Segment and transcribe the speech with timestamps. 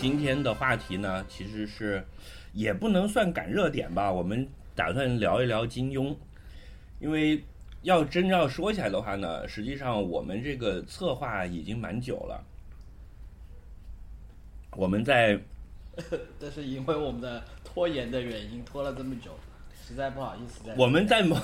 [0.00, 2.02] 今天的话题呢，其实是
[2.54, 6.16] 也不能算赶热点吧，我们打算聊一聊金庸，
[6.98, 7.44] 因为
[7.82, 12.42] 要真要说起来的话呢，实际上我们这个策划已经蛮久了，
[14.74, 15.38] 我们在
[16.40, 19.32] 但是因为我们的拖延的原因，拖了这么久，
[19.90, 20.70] 实在不好意思。
[20.76, 21.36] 我们在某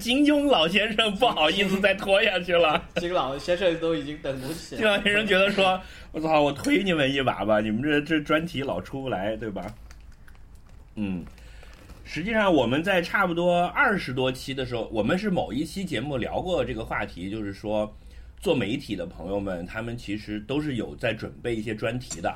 [0.00, 2.82] 金庸老先生不好意思再拖下去了。
[2.96, 4.86] 金老先生都已经等不起了金。
[4.88, 5.78] 老先生觉得说
[6.12, 9.66] ：“我操，我推你们一把吧，你们这这专题老出不来，对吧？”
[10.96, 11.22] 嗯，
[12.04, 17.94] 实际上我们在差不多二十多期的时候，我们是某一期节目聊过这个话题，就是说
[18.40, 22.34] 做媒体的朋友们，他们其实都是有在准备一些专题的。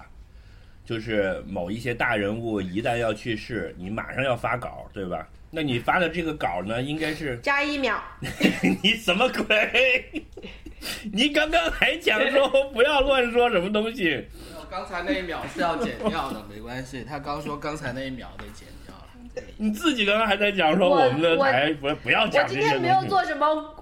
[0.90, 5.24] 就是某一些大人物一旦要去世，你马上要发稿，对吧？
[5.48, 8.02] 那你发的这个稿呢，应该是加一秒，
[8.82, 10.24] 你什么鬼？
[11.12, 14.26] 你刚刚还讲说 不要乱说什么东西，
[14.58, 17.04] 我刚才那一秒是要剪掉的，没关系。
[17.08, 19.44] 他刚说刚才那一秒得剪掉了。
[19.58, 23.00] 你自己刚刚还在讲说我我们的台不不要讲这些今天没有。
[23.04, 23.79] 做什么。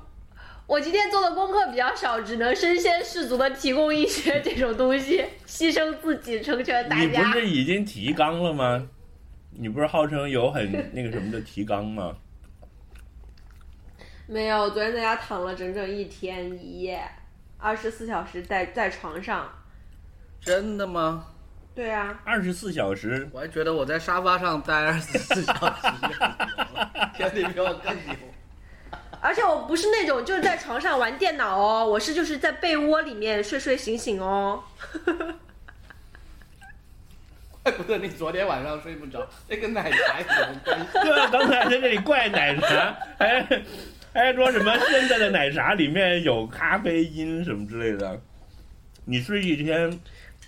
[0.68, 7.32] 我今天做的功课比较少，只能身先士卒的提供一些这种东西，牺牲自己成全大家你不。
[7.32, 8.86] 是已经提纲了吗？
[9.50, 12.14] 你不是号称有很那个什么的提纲吗？
[14.26, 17.02] 没有，我昨天在家躺了整整一天一夜，
[17.56, 19.50] 二十四小时在在床上。
[20.38, 21.28] 真的吗？
[21.74, 25.88] 对啊，二十四小时，我还觉得我在沙发上待二十四小时
[27.16, 28.14] 天里比我更牛。
[29.20, 34.62] 而且我不是那种就是在床上玩电脑哦，我是就是在被窝里面睡睡醒醒哦。
[37.62, 40.86] 怪不得你昨天晚上睡不着，那跟奶茶有什么关系？
[41.04, 43.46] 对啊，刚才在这里怪奶茶，还
[44.14, 48.18] 还说什么现在的奶茶里面有咖啡因什么之类的。
[49.04, 50.00] 你睡一天，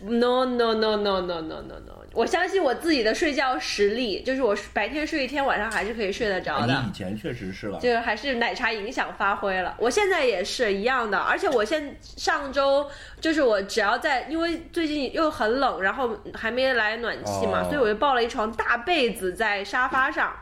[0.03, 1.93] No no no no no no no no！
[2.13, 6.67] 我相信我自己的睡觉实力，就是我白天睡一天，晚上还是可以睡得着的。
[6.67, 7.79] 你以前确实是了。
[7.79, 12.89] 就是还是奶茶影响发挥了，我现在也是一样的，而且我现上周
[13.21, 20.33] 就是我只要在，因为最近又很冷，然后还没来暖气嘛，哦所以我就抱了一床大被子在沙发上。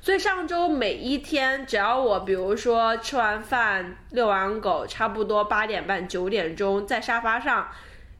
[0.00, 7.68] 所以上周每一天，只要我比如说吃完饭、遛完狗，差不多八点半、九点钟在沙发上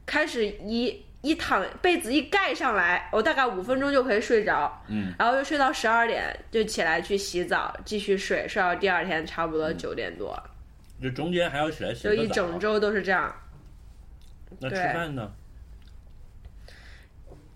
[0.06, 4.82] 开始一一躺，被子一盖上来，我大概五分钟就可以睡着。
[4.88, 10.40] 嗯，然后又睡到十二点，就起来去洗澡，继续睡，睡到第二天差不多嗯九点多，
[11.02, 12.58] 就中间还要起来洗就一整。
[12.60, 13.34] 周都是这样。
[14.60, 15.32] 那吃饭呢？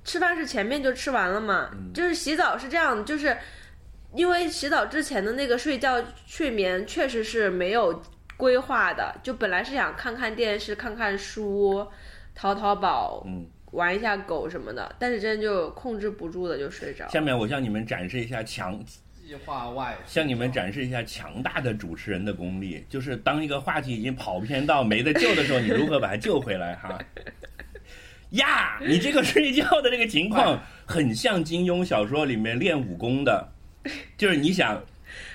[0.03, 3.37] 吃饭是前面就吃完了嘛，嗯就是洗澡是这样，就是
[4.15, 8.03] 因为洗澡之前的那个睡觉睡眠确实是没有
[8.37, 11.87] 规划的，就本来是想看看电视、看看书、
[12.41, 17.07] 淘淘宝、嗯，玩一下狗什么的，但是真的就控制不住的就睡着。
[17.11, 26.99] 下面我向你们展示一下强，计划外，向你们展示一下强大的主持人的功力，就是当一个话题已经跑偏到没得救的时候，你如何把它救回来哈？
[28.31, 33.47] 呀，你这个睡觉的这个情况 很像金庸小说里面练武功的，
[34.17, 34.83] 就是你想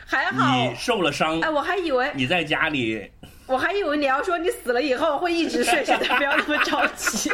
[0.07, 3.11] 还好你，受了伤哎，，我还以为你在家里
[3.47, 7.29] 我还以为你要说你死了以后会一直睡，现在不要那么着急。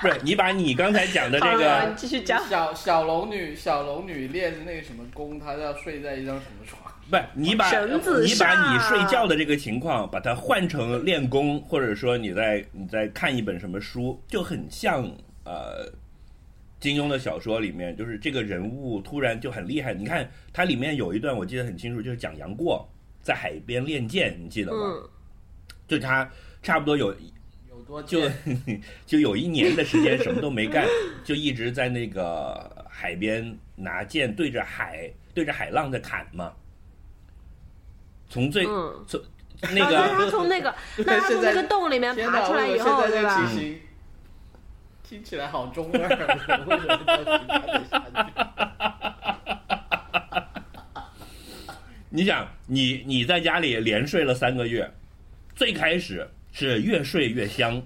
[0.00, 2.44] 不是你把你刚才讲的这，个你继续讲。
[2.48, 6.82] 小小龙女，小龙女练的那个什么功，她要睡在一张什么床？
[7.08, 15.04] 不是你把绳子你把你睡觉的这个情况，把它换成练功，或者说你在你在看一本什么书，就很像
[15.44, 15.88] 呃
[16.80, 19.94] 金庸的小说里面，就是这个人物突然就很厉害。
[19.94, 22.88] 你看它里面有一段我记得很清楚，就是讲杨过
[23.22, 24.78] 在海边练剑，你记得吗？
[24.82, 25.08] 嗯，
[25.86, 26.28] 就他
[26.62, 27.14] 差不多有
[27.70, 28.20] 有多就？
[29.06, 30.86] 就有一年的时间什么都没干，
[31.24, 36.52] 就一直在那个海边拿剑对着海对着海浪在砍嘛。
[38.28, 39.20] 从最、嗯从
[39.74, 40.74] 那个他从那个，
[41.06, 42.16] 那他从那个洞里面！
[42.16, 43.48] 爬出来以后，对吧？
[45.04, 48.12] 听起来好中二，为什么要听他的下去？
[52.14, 54.86] 你想，你你在家里连睡了三个月，
[55.56, 57.82] 最开始是越睡越香，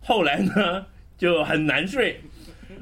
[0.00, 0.84] 后来呢
[1.16, 2.20] 就很难睡，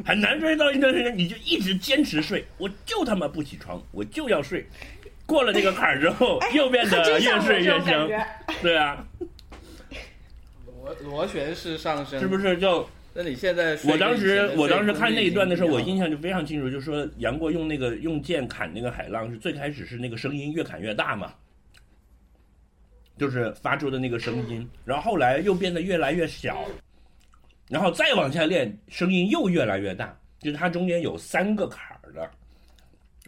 [0.02, 4.66] 很难睡到一段时间，你就一直坚持睡，我就他妈不起床，我就要睡。
[5.26, 8.08] 过了这个坎儿之后， 又变得越睡越香，
[8.62, 9.06] 对啊，
[10.64, 12.38] 螺螺旋式上升，是不？
[12.38, 12.88] 是就？
[13.14, 21.34] 那你现在我当时我当时看那一段的时候，我印象就非常清楚，就是说杨过用那个用剑砍那个海浪，是最开始是那个声音越砍越大嘛，
[23.16, 26.64] 就是发出的那个声音，然后后来又变得越来越小，
[27.68, 32.30] 然后再往下练，声音又越来越大，就是它中间有三个坎儿的。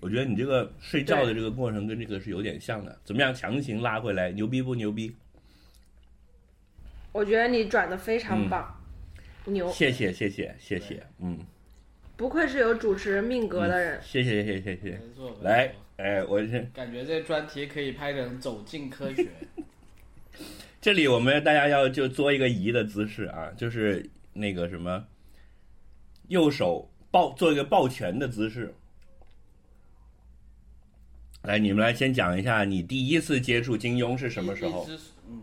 [0.00, 5.12] 我觉得你这个睡觉的这个过程跟这个是有点像的，怎么样强行拉回来，牛逼不牛逼？
[7.12, 8.80] 我觉得你转的非常棒，
[9.47, 11.39] 牛，谢谢谢谢谢谢，嗯，
[12.17, 14.01] 不愧是有主持人命格的人。
[14.03, 15.15] 谢谢谢谢谢谢没。
[15.15, 19.23] 错，来，哎，我先感觉这专题可以拍成《走进科学》。
[20.81, 25.07] 这里我们大家要就做一个移的姿势啊，就是那个什么，
[26.29, 28.75] 右手抱做一个抱拳的姿势。
[31.43, 34.87] 来，你们来先讲一下你第一次接触金庸是什么时候一？
[34.87, 35.43] 只嗯，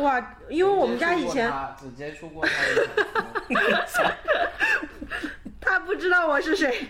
[0.00, 4.48] 哇，因为我们家以前只接触过他只接触过他的。
[5.60, 6.86] 他不知道我是谁，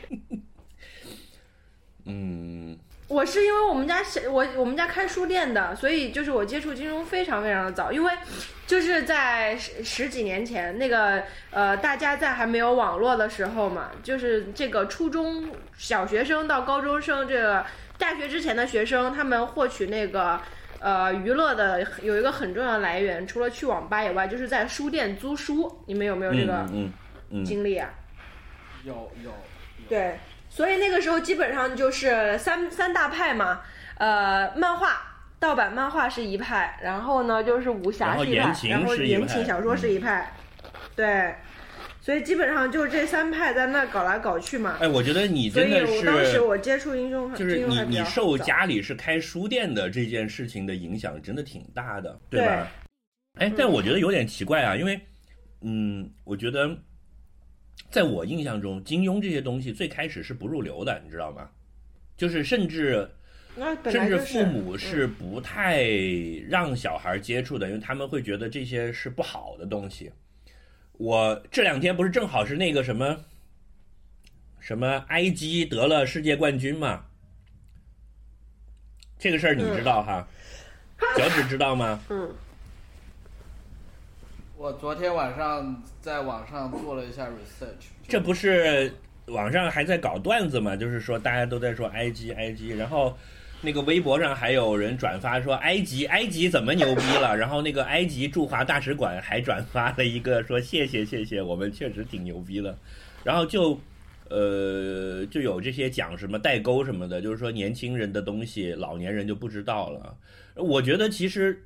[2.07, 8.13] 嗯，我是因为我们家小我我们家开书店的，所以就是我接触金融非常非常的早，因为
[8.67, 17.65] 就是在十十几年前那个呃大家在还没有网络的时候嘛，就是这个初中小学生到高中生这个
[17.99, 20.41] 大学之前的学生，他们获取那个。
[20.83, 25.83] 呃，娱乐的 有一个很重要的来源，除了去网吧以外，就是在书店租书。
[25.87, 26.93] 你们有没有这个嗯嗯
[27.31, 27.89] 嗯经历啊？
[28.85, 28.93] 有
[29.23, 29.33] 有有，
[29.89, 30.19] 对，
[30.51, 33.61] 所以那个时候基本上就是三三大派嘛，
[33.99, 35.09] 呃，漫画。
[35.43, 40.33] 盗版漫画是一派，然后呢就是武侠是一派言，情然后言情小说是一派，
[40.95, 41.35] 对，
[42.03, 44.77] 所以基本上就是这三派在那搞来搞去嘛。
[44.81, 52.73] 哎，我觉得你真的我当时，我接触英雄，就是你你受家里是开书店的这件事情的影响，真的挺大的，对对吧？
[53.39, 55.01] 哎，但我觉得有点奇怪啊，因为，
[55.61, 56.77] 嗯，我觉得，
[57.89, 61.49] 在我印象中，金庸这些东西最开始是不入流的，你知道吗？
[62.17, 63.09] 就是甚至
[63.55, 65.85] 那本甚至来就是父母是不太
[66.49, 70.11] 让小孩接触的，因为他们会觉得这些是不好的东西。
[71.03, 73.19] 我这两天不是正好是那个什么
[74.61, 77.05] 什么埃及得了世界冠军嘛？
[79.19, 80.25] 这个事儿你知道哈？
[81.17, 81.99] 脚趾知道吗？
[82.09, 82.33] 嗯，
[84.57, 88.95] 我昨天晚上在网上做了一下 research，这不是
[89.27, 90.77] 网上还在搞段子嘛？
[90.77, 93.19] 就是说大家都在说埃及埃及，然后
[93.63, 102.77] 那个微博上还有人转发说埃及埃及怎么牛逼了，然后那个埃及驻华大使馆还转发了一个说谢谢谢谢，我们确实挺牛逼的，
[103.25, 103.81] 然后就。
[104.31, 110.17] 呃，就有这些讲什么代沟什么的，就是说年轻人的东西，老年人就不知道了。
[110.55, 111.63] 我觉得其实，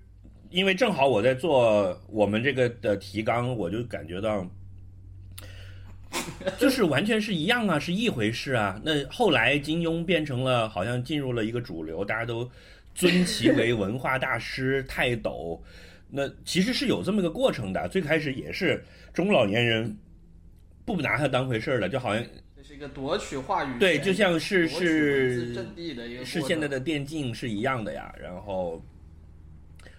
[0.50, 4.44] 因为正好我在做我们这个的提纲，我就感觉到，
[6.58, 8.80] 就是完全是一样啊，是一回事啊。
[8.84, 12.50] 那后来金庸变成了好像进入了一个主流，大家都
[12.94, 15.62] 尊其为文化大师、泰斗。
[16.08, 19.96] 那其实是有这么个过程的，最开始也是中老年人
[20.84, 22.24] 不拿他当回事儿了，就好像
[22.56, 28.14] 这是一个夺取话语权，对，就像是是阵地的一个是现在的电竞是一样的呀。
[28.22, 28.80] 然后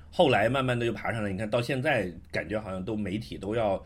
[0.09, 3.85] 后来慢慢的就爬上来，你看到现在感觉好像都媒体都要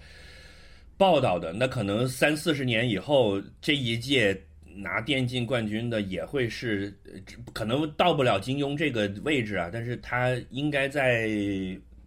[1.01, 1.51] 报道的。
[1.51, 4.39] 那可能三四十年以后，这一届
[4.75, 7.13] 拿电竞冠军的也会是，呃
[7.53, 11.27] 可能到不了金庸这个位置啊，但是他应该在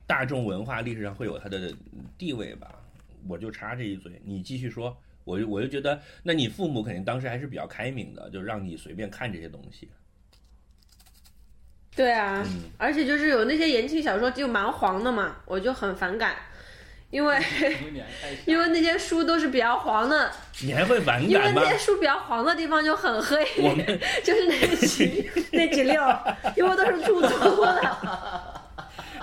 [0.07, 1.75] 大众文化历史上会有他的
[2.17, 2.79] 地位吧。
[3.27, 4.97] 我就插这一嘴，你继续说。
[5.25, 9.89] 我就我就觉得，那你父母肯定当时还是比较开明的，就让你随便看这些东西。
[11.97, 16.37] 对啊，嗯而且就是有那些言情小说就蛮黄的嘛，我就很反感，
[17.11, 17.39] 因为
[18.45, 20.31] 因为那些书都是比较黄的，
[20.63, 21.71] 你还会反感吗因为那？
[21.71, 23.45] 些书比较黄的地方就很黑，
[24.25, 27.97] 就是那几那几溜儿， 因为都是出租的。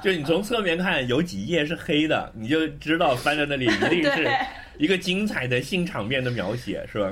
[0.01, 4.39] 就你从侧面看，有几页是黑的，你就知道翻在那里一定是 对
[4.77, 7.11] 一个精彩的性场面的描写，是吧？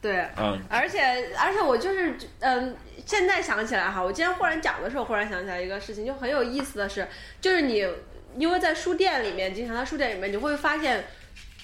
[0.00, 1.00] 对，嗯，而且
[1.38, 7.06] 而且我就是嗯，现在想起来哈，我今天忽然讲的时候，忽然想起来一个事情，就很有意思的是，
[7.40, 7.86] 就是你
[8.36, 11.04] 因为在书店里面，经常在书店里面，你会发现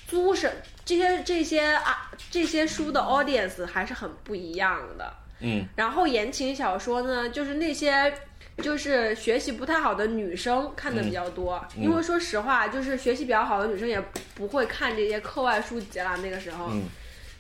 [0.06, 0.50] 租是
[0.84, 5.12] 这些这些啊这些书的 audience 还是很不一样的。
[5.40, 8.12] 嗯然后言情小说呢，就是那些
[8.58, 14.02] 就是学习不太好的女生看的比较多，嗯因为说实话，就是学习比较好的女生也
[14.34, 16.84] 不会看这些课外书籍啦，那个时候，嗯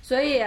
[0.02, 0.44] 所以。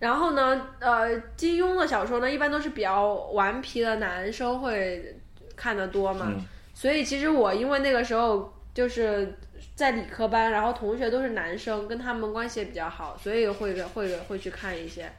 [0.00, 5.14] 然后呢，呃，金庸的小说呢，一般都是比较顽皮的男生会
[5.54, 6.32] 看的多嘛。
[6.80, 9.36] 嗯所以其实我因为那个时候就是
[9.74, 15.12] 在理科班，然后同学都是男生，跟他们关系也比较好，所以会会会去看一些。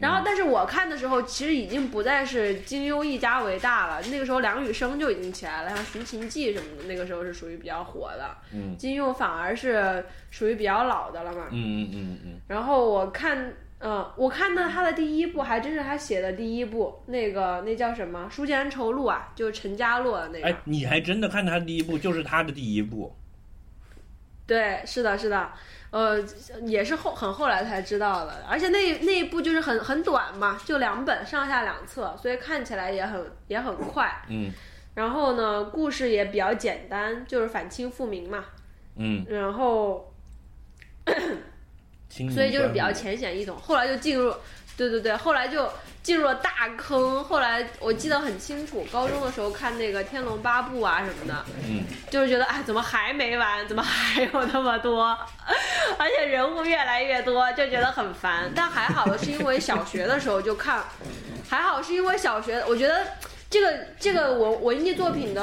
[0.00, 4.02] 然后，但是我看的时候，其实已经不再是金庸一家为大了。
[4.10, 8.36] 那个时候，梁羽生就已经起来了，像《寻秦记》什么的，那个时候是属于比较火的。
[8.52, 11.46] 嗯金庸反而是属于比较老的了嘛。
[11.52, 13.54] 嗯嗯嗯嗯，然后我看，
[13.86, 20.46] 嗯，我看到他的第一部还真是他写的第一部，那个那叫什么《书剑恩仇录》啊，就是陈家洛的那个。
[20.46, 23.14] 哎，你还真的看他第一部，就是他的第一部。
[24.46, 25.52] 对，是的，是的，
[25.90, 26.18] 呃，
[26.64, 34.10] 也是后很后来才知道的，而且那那一部就是很很短嘛，就两本上下两册，所以看起来也很也很快。
[34.28, 34.50] 嗯
[34.94, 38.44] 然后呢，故事也比较简单，就是反清复明嘛。
[38.96, 40.14] 嗯，然后，
[42.32, 43.56] 所以就是比较浅显易懂。
[43.58, 44.32] 后来就进入，
[44.76, 45.68] 对对对，后来就
[46.02, 47.24] 进入了大坑。
[47.24, 53.66] 后来我记得很清楚，高中的时候看那个《天龙八部》啊什么的，嗯，就是觉得哎，怎么还没完？
[53.66, 55.18] 怎么还有那么多？
[55.98, 58.50] 而且人物越来越多，就觉得很烦。
[58.54, 60.84] 但还好的是因为小学的时候就看，
[61.48, 63.04] 还好是因为小学，我觉得。
[63.50, 65.42] 这个这个文文艺作品的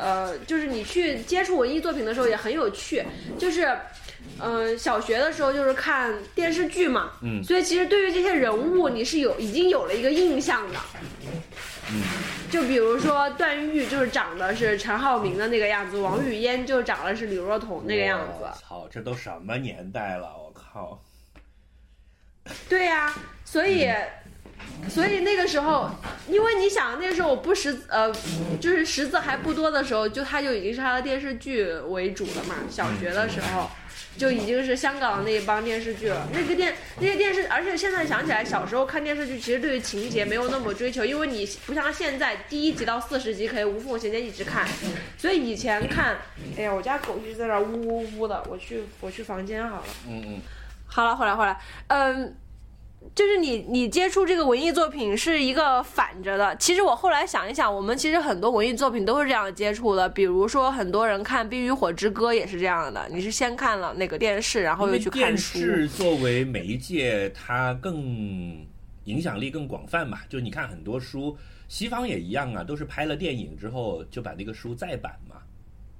[0.00, 3.04] 呃，就是你去接触文艺作品的时候也很有趣，
[3.38, 3.70] 就是，
[4.38, 10.78] 呃，小学的时候就是看电视剧嘛，嗯所以其实对于这些人物你是有已经有了一个印象的，
[11.90, 12.02] 嗯
[12.50, 20.28] 就比如说段誉就是长得是陈浩民的那个样子，王语嫣就长得是李若彤那个样子，操，这都什么年代了？
[20.36, 21.02] 我靠！
[22.68, 23.90] 对呀、所以。
[24.88, 25.90] 所以那个时候，
[26.28, 28.12] 因为你想那个时候我不识呃，
[28.60, 32.54] 就是识字还不多的时候，就他就已经是他的电视剧为主了嘛。
[32.70, 33.68] 小学的时候，
[34.16, 36.28] 就已经是香港的那一帮电视剧了。
[36.32, 44.66] 那个电那些电视，而且现在想起来，小时候看电视剧其实对于情节没有那么追求，因为你不像现在第一集到四十集可以无缝衔接一直看。
[45.16, 46.18] 所以以前看，
[46.56, 49.84] 哎呀，我家狗一直在那呜呜呜的，我去我去房间好了。
[50.08, 50.40] 嗯嗯
[50.86, 52.36] 好了，回来回来，嗯，
[53.14, 56.56] 就是你你接触这个文艺作品是一个反着的。
[56.56, 60.08] 其实我后来想一想，我们其实很多文艺作品都是这样接触的。
[60.08, 65.58] 比如说，很多人看《冰与火之歌》也是这样的，你是先看了那个电视，然后又去看书。
[65.58, 68.66] 视作为媒介，它更
[69.04, 70.20] 影响力更广泛嘛。
[70.28, 71.36] 就是你看很多书，
[71.68, 75.36] 西方也一样啊，都是拍了电影之后就把那个书再版嘛，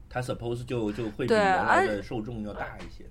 [0.09, 3.05] 它 suppose 就就会比原来的受众要大一些。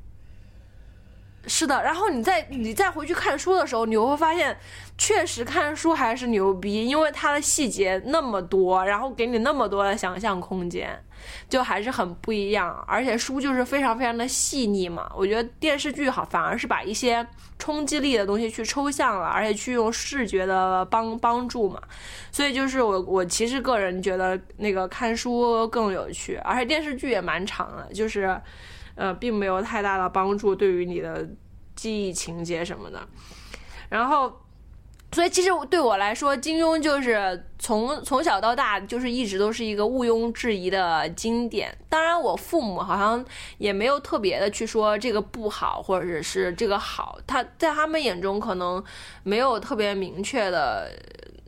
[1.47, 4.55] 是的，然后你再你再回去看书的时候，你会发现，
[4.95, 11.03] 确实看书还是牛逼，因为它的细节那么多，然后给你那么多的想象空间，
[11.49, 12.83] 就还是很不一样。
[12.87, 17.25] 而且书就是非常非常的细腻嘛，我觉得电视剧好，反而是把一些
[17.57, 21.81] 冲击力的东西去抽象了，而且去用视觉的帮帮助嘛。
[22.31, 28.39] 所以就是我我其实个人觉得那个看书更有趣，而且电视剧也蛮长的，就是。
[29.01, 31.27] 呃，并没有太大的帮助对于你的
[31.75, 33.01] 记忆情节什么的。
[33.89, 34.31] 然后，
[35.11, 41.75] 所以其实对我来说，金庸就是从从小到大就是一直都是一个毋庸置疑的经典。
[41.89, 43.25] 当然，我父母好像
[43.57, 48.83] 也没有特别的去说这个不好，或者是这个好，他在他们眼中可能
[49.23, 50.91] 没有特别明确的。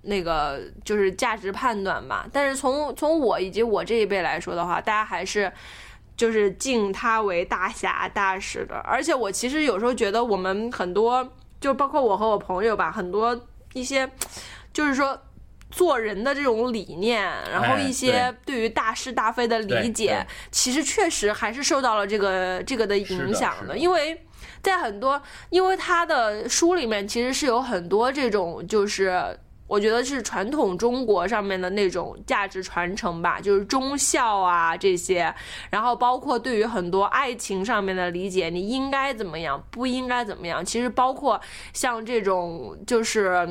[0.05, 5.49] 那个就是价值判断吧，但是从从我以及我这一辈来说的话，大家还是
[6.15, 8.75] 就是敬他为大侠大使的。
[8.77, 13.39] 而且我其实有时候觉得我们很多，就包括我和我朋友吧，很多
[13.73, 14.09] 一些
[14.71, 15.19] 就是说
[15.71, 24.25] 做人的这种理念，然后哎一些对于大是大非的理解对，其实确实还是受到了这个这个的影响是的因为。
[24.61, 35.33] 在很多，因为他的书里面其实是有很多这种，就是我觉得是传统中国上面的那种价值传承吧，就是忠孝啊这些，
[35.69, 41.39] 然后包括对于很多爱情上面的理解，你应该怎么样，不应该怎么样，其实包括
[41.73, 43.47] 像这种就是。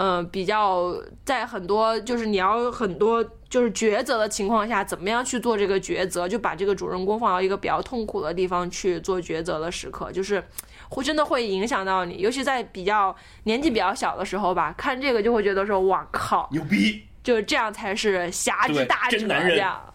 [0.00, 10.40] 嗯，比较在很多就是你要很多就是抉择的情况下，怎么样去做这个抉择，就把这个主人公放到一个比较痛苦的地方去做抉择的时刻，就是
[10.88, 13.14] 会真的会影响到你，尤其在比较
[13.44, 17.04] 年纪比较小的时候吧，看这个就会觉得说，哇靠，牛逼！
[17.22, 19.18] 就是这样才是侠之大者。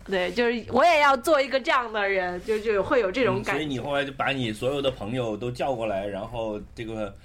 [0.05, 3.65] 对，就是我也要做一个这样的人，就就会有这种嗯所以。
[3.65, 7.15] 你后来就把你所有的朋友都叫过来，然后这个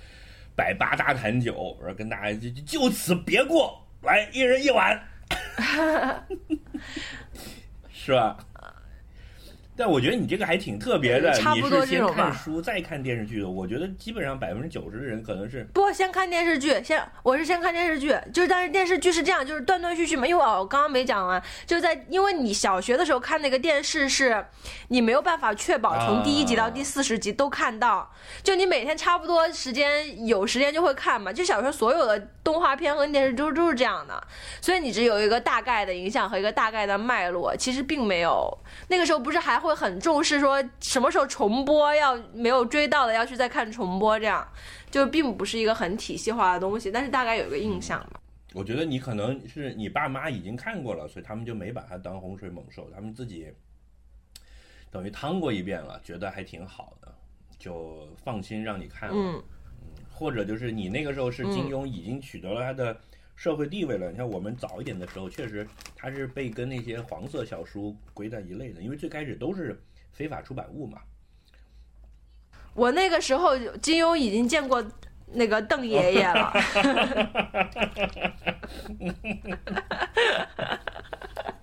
[0.57, 4.99] 百八大坛酒，然后跟大家就就就此别过，来一人一碗，
[7.93, 8.39] 是吧？
[9.79, 13.49] 但我觉得你这个还挺特别的，差不多你是先这种吧看书再看电视剧的。
[13.49, 20.27] 我觉得基本上百分之九十的人可能是不，先看电视剧，先我是先看电视剧，就是但是电视剧是这样，就是断断续续嘛。
[20.27, 24.45] 因为我刚刚没讲完，就在因为你小学的时候看那个电视是，
[24.89, 28.11] 你没有办法确保从第一集到第四十集都看到，
[28.43, 31.33] 就你每天差不多时间有时间就会看嘛。
[31.33, 34.21] 就小时候所有的动画片和电视都都是这样的，
[34.61, 38.59] 所以你只有一个大概的影响和一个大概的脉络，其实并没有。
[38.89, 44.47] 那个时候不是还会很重视说什么时候重播，要没有追到的要去再看重播这样。
[44.91, 48.21] 就并不是一个很体系化的东西，但是大概有一个印象吧。
[48.55, 53.53] 我觉得你可能是你爸妈已经看过了，所以他们就没把它当洪水猛兽，他们自己
[54.91, 57.15] 等于趟过一遍了，觉得还挺好的，
[57.59, 59.15] 就放心让你看了。
[59.15, 59.43] 嗯，
[60.11, 62.99] 或者就是你那个时候是金庸已经取得了他的
[63.39, 64.11] 社会地位了。
[64.11, 65.65] 你像我们早一点的时候，确实
[65.95, 69.81] 他是被跟那些黄色小书归在一类的，因为最开始都是
[70.13, 70.99] 非法出版物嘛。
[72.75, 74.85] 我那个时候金庸已经见过
[75.27, 76.53] 那个邓爷爷了。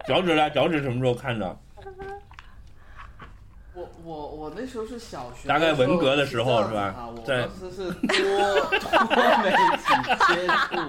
[0.08, 0.50] 脚趾呢？
[0.52, 1.60] 脚趾什么时候看的？
[3.74, 8.16] 我我我那时候是小学，大概文革的时候是是吧啊，我在当时是多
[9.14, 9.84] 多媒体
[10.30, 10.80] 接触。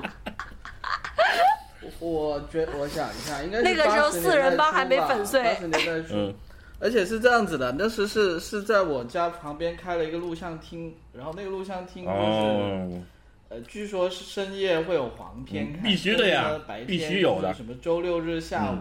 [2.01, 5.43] 我 我觉我想一下，应该是那个时候80年代四人帮还没粉碎。
[5.43, 6.35] 八十年代初，嗯。
[6.79, 13.03] 而且是这样子的，那时是是在我家旁边开了一个录像厅，然后那个录像厅就是、哦，
[13.49, 17.55] 呃，据说是深夜会有黄片看，嗯必须的呀白天必须有的。
[17.55, 18.77] 什么周六日下午，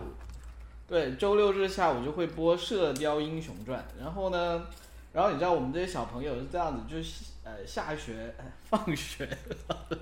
[0.90, 4.66] 对，周六日下午就会播《射雕英雄传》，然后呢，
[5.14, 9.26] 然后你知道我们这些小朋友是这样子，就是呃下学、呃 放学，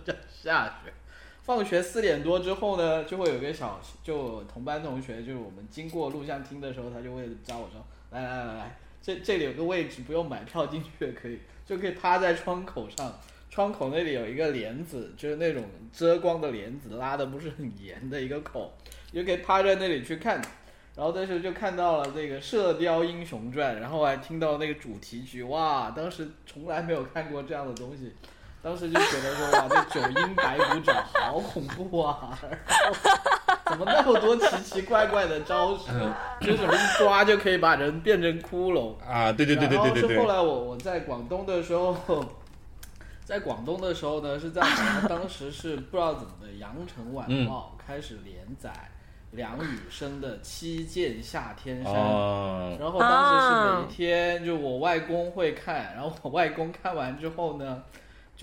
[0.03, 0.91] 叫下学。
[1.43, 13.13] 放学四点多之后呢，就会有个小，就同班同学，就是我们经过录像厅的时候，他就会找我说：“来来来来，这这里有个位置，不用买票进去也可以，就可以趴在窗口上。
[13.49, 18.73] 窗口那里有一个帘子，就是那种遮光的帘子，拉的不是很严的一个口，
[19.12, 20.41] 你就可以趴在那里去看。
[20.95, 25.91] 然后那时就看到了这个《射雕英雄传》，然后还听到那个主题曲，哇！
[25.91, 28.13] 当时从来没有看过这样的东西，
[28.63, 32.39] 当时就觉得说哇，这九阴白骨爪好恐怖啊！
[32.65, 32.95] 然后
[33.65, 35.91] 怎么那么多奇奇怪怪的招式？
[36.39, 38.95] 就什么一抓就可以把人变成骷髅。
[39.06, 41.93] 啊，对对对对对对对，然后是后来我我在广东的时候，
[43.26, 44.62] 在广东的时候呢，是在，
[45.10, 48.71] 当时是不知道怎么的，《羊城晚报》开始连载
[49.32, 57.84] 梁羽生的《七剑下天山》哦，然后当时是每一天，就我外公会看，然后我外公看完之后呢，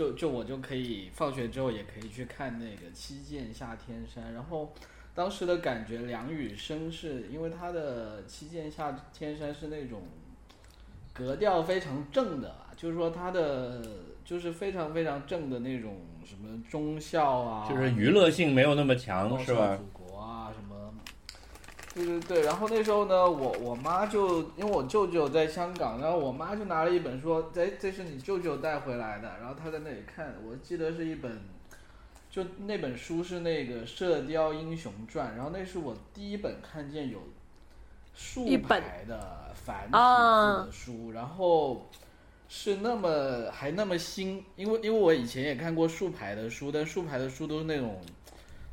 [0.00, 4.72] 就就我就可以放学之后也可以去看那个《七剑下天山》，然后
[5.14, 10.00] 当时的感觉，梁羽生是因为他的《七剑下天山》是那种
[11.12, 13.82] 格调非常正的啊，就是说他的
[14.24, 19.78] 就是非常非常正的那种什么忠孝啊，就是娱乐性没有那么强，是吧？
[21.94, 22.42] 对对对。
[22.42, 31.40] 然后那时候呢，我我妈就因为我舅舅在香港，然后我妈就拿了一本说，这这是你舅舅带回来的，然后她在那里看，我记得是一本，
[32.30, 37.18] 就那本书是那个《射雕英雄传》，然后那是我第一本看见有
[38.14, 41.86] 竖排的繁体字啊的书，然后。
[42.52, 48.00] 是那么还那么新，因为因为我以前也看过竖排的书，但竖排的书都是那种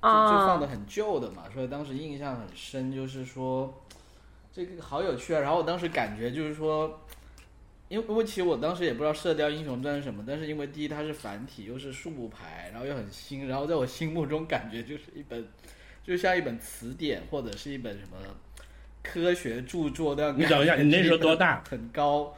[0.01, 3.83] 就就放的啊，很旧的嘛，所以当时印象很深，就是说
[4.51, 5.39] 这个好有趣啊。
[5.39, 7.01] 然后我当时感觉就是说，
[7.89, 15.47] 因为因为其实我当时也不知道《射雕英雄传》是什么，但是因为第一它是繁体，又是竖排，然后又很新，然后在我心目中感觉就是一本，
[16.03, 18.17] 就像一本词典或者是一本什么
[19.01, 20.37] 科学著作那样。
[20.37, 21.63] 你等一下，你那时候多大？
[21.69, 22.35] 很高。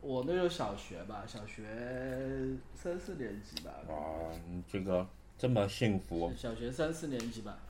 [0.00, 1.64] 我那时候小学吧，小学
[2.74, 3.72] 三四年级吧。
[3.88, 3.96] 哇，
[4.48, 5.06] 你这个
[5.38, 7.60] 这么幸福，小学三四年级吧。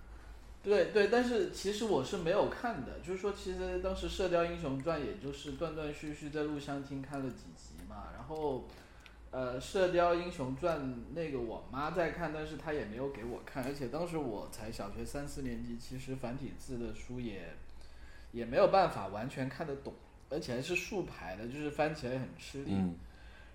[0.63, 8.67] 对对，但是其实我是没有看的，就是说，其实当时《射雕英雄传》也就是断断续续在录像厅看了几集嘛，然后，
[9.31, 10.81] 呃，《射雕英雄传》
[11.15, 17.55] 那个我妈在看，但是她也没有给我看，而且当时我才小学三四年级，其实繁体字的书也
[18.33, 19.95] 也没有办法完全看得懂，
[20.29, 22.75] 而且还是竖排的，就是翻起来很吃力。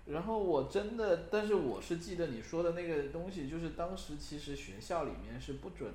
[0.06, 5.92] 然后我真的，但是我是记得你说的那个东西，就是当时其实学校里面是不准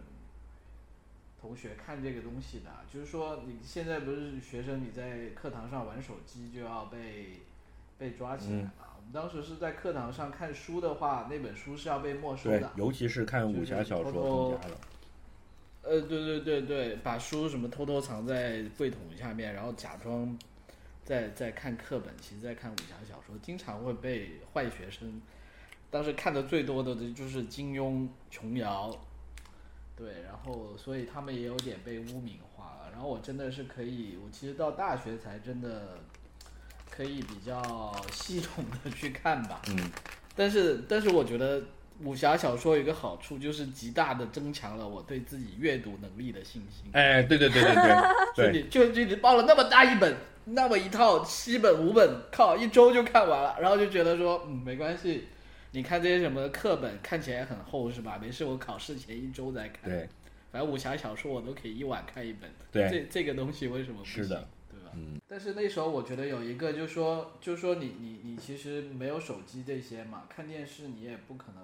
[1.39, 7.39] 同学看这个东西的，就是说你现在不是学生，你在课堂上玩手机就要被
[7.97, 8.71] 被抓起来嘛。
[8.97, 12.71] 我们当时是在课堂上看书的话，那本书是要被没收的，。
[12.75, 14.77] 尤其是看武侠小说更加了。
[15.81, 20.37] 呃，对对对对，把书什么偷偷藏在柜桶下面，然后假装
[21.09, 25.19] 在在看课本，其实在看武侠小说，经常会被坏学生。
[25.89, 28.95] 当时看的最多的就是金庸、琼瑶，
[29.95, 32.91] 对，然后所以他们也有点被污名化了。
[32.91, 35.97] 然后我真的是可以，我其实到大学才真的
[36.91, 39.63] 可以比较系统的去看吧。
[39.69, 39.89] 嗯，
[40.35, 41.63] 但是但是我觉得
[42.03, 46.89] 武侠小说有一个好处，就是极大的增强了我对自己阅读能力的信心。
[46.93, 55.27] 哎，对对对对对 对，就你就就你报了那么大一本，那么一套七本五本，靠，一周就看完了，然后就觉得说，嗯，没关系。
[55.71, 58.17] 你看这些什么课本看起来很厚是吧？
[58.19, 59.89] 没事，我考试前一周再看。
[59.89, 60.09] 对，
[60.51, 62.49] 反正武侠小说我都可以一晚看一本。
[62.71, 64.23] 对这这个东西为什么不行？
[64.23, 64.91] 是的，对吧？
[64.95, 65.21] 嗯。
[65.27, 71.63] 但是那时候我觉得有一个，就是说，就是说你你你其实没有手机这些嘛，看电视你也不可能，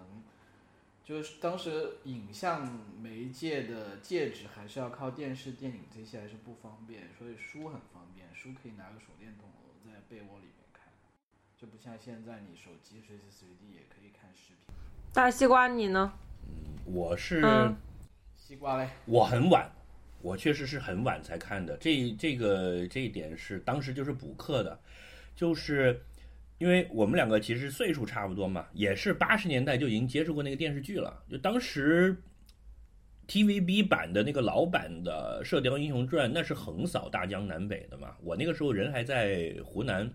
[1.06, 2.68] 就是当时影像
[3.00, 9.48] 媒介的介质还是要靠电视、电影这些还是不方便，所以书很方便，书可以拿个手电筒
[9.86, 10.92] 在被窝里面看，
[11.56, 14.76] 就不像现在你手机随时随地也可以看视频。
[15.14, 16.12] 大西瓜你呢？
[16.48, 17.76] 嗯我是、嗯
[18.36, 19.68] 西瓜嘞，我很晚，
[20.22, 21.76] 我确实是很晚才看的。
[21.78, 24.80] 这这个这一点是当时就是补课的，
[25.36, 26.00] 就是
[26.58, 31.24] 因为我们两个其实岁数差不多嘛，也是八十年代就已经接触过那个电视剧了。
[31.30, 32.16] 就当时
[33.28, 38.16] TVB 版的那个老版的《射雕英雄传》，那是横扫大江南北的嘛。
[38.22, 40.10] 我那个时候人还在湖南，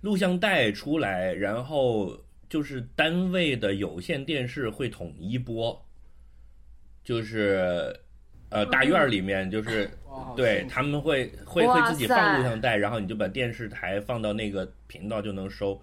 [0.00, 5.86] 录像带出来，然后就是单位的有线电视会统一播。
[7.04, 7.94] 就是
[8.48, 9.88] 呃大院里面就是，
[10.36, 15.80] 对他们会会会自己放录像带，然后你就把电视台放到那个频道就能收，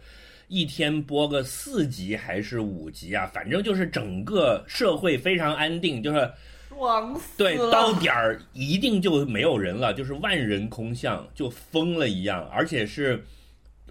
[0.47, 3.25] 一天播个四集还是五集啊？
[3.33, 6.31] 反正就是整个社会非常安定，就是
[6.69, 13.23] 爽死对到点儿一定就没有人了，就是万人空巷，就疯了一样，而且是。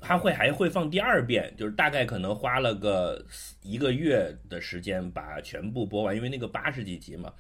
[0.05, 3.25] 他会还会放第二遍，就是大概可能花了个
[3.63, 7.33] 一个月的时间把全部播完，因为那个八十几集嘛，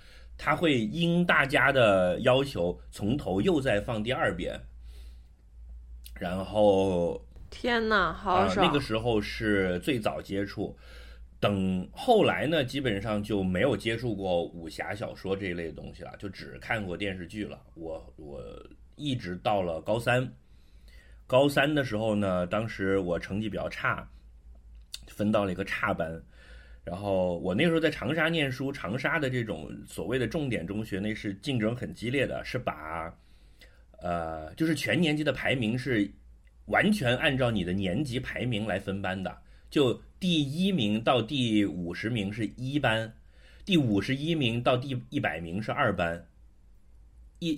[0.45, 4.61] 他会因大家的要求从头又再放第二遍，
[6.19, 8.67] 然后天呐，好啊、爽！
[8.67, 10.77] 那个时候是最早接触，
[11.39, 17.63] 等后来呢，基本上就没有接触过武侠小说这一类的东西了，就只看过电视剧了。
[17.75, 18.43] 我我
[18.97, 20.29] 一直到了高三，
[21.29, 24.05] 高三的时候呢，当时我成绩比较差，
[25.07, 26.21] 分到了一个差班。
[26.85, 33.14] 然后我那时候在长沙念书，长沙的这种所谓的重点中学，那是竞争很激烈的，是把，
[34.01, 36.11] 呃，就是全年级的排名是
[36.66, 39.37] 完全按照你的年级排名来分班的，
[39.71, 43.12] 就第一名到第五十名是一班，
[43.64, 46.27] 第五十一名到第一百名是二班，
[47.38, 47.51] 一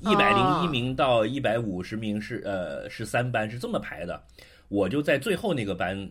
[0.00, 4.22] 一百零一名到一百五十名是呃是三班，是这么排的。
[4.68, 6.10] 我就在最后那个班，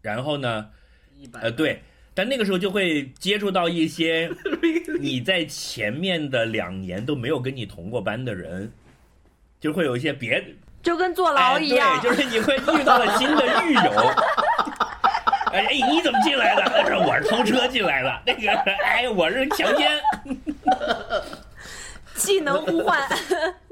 [0.00, 0.70] 然后呢，
[1.22, 1.80] 一百呃，对，
[2.14, 4.28] 但那个时候就会接触到一些
[4.98, 8.72] 你在前面的两年都没有跟你同过班的人，
[9.60, 10.44] 就会有一些别
[10.82, 13.92] 就跟坐牢一样，哎，对，就是你会遇到了新的狱友。
[15.52, 16.62] 哎，哎你怎么进来的？
[16.64, 18.22] 他说我是偷车进来的。
[18.26, 18.50] 那个，
[18.84, 19.88] 哎，我是强奸。
[22.16, 23.00] 技能互换，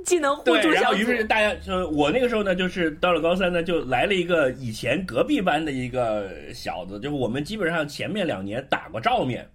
[0.07, 1.05] 技能互，助小组然后于。
[1.05, 9.49] 是大家就我那个时候呢，就是到了高三呢，就来了一个以前隔壁班的一个小子，就是我们基本上前面两年打过照面，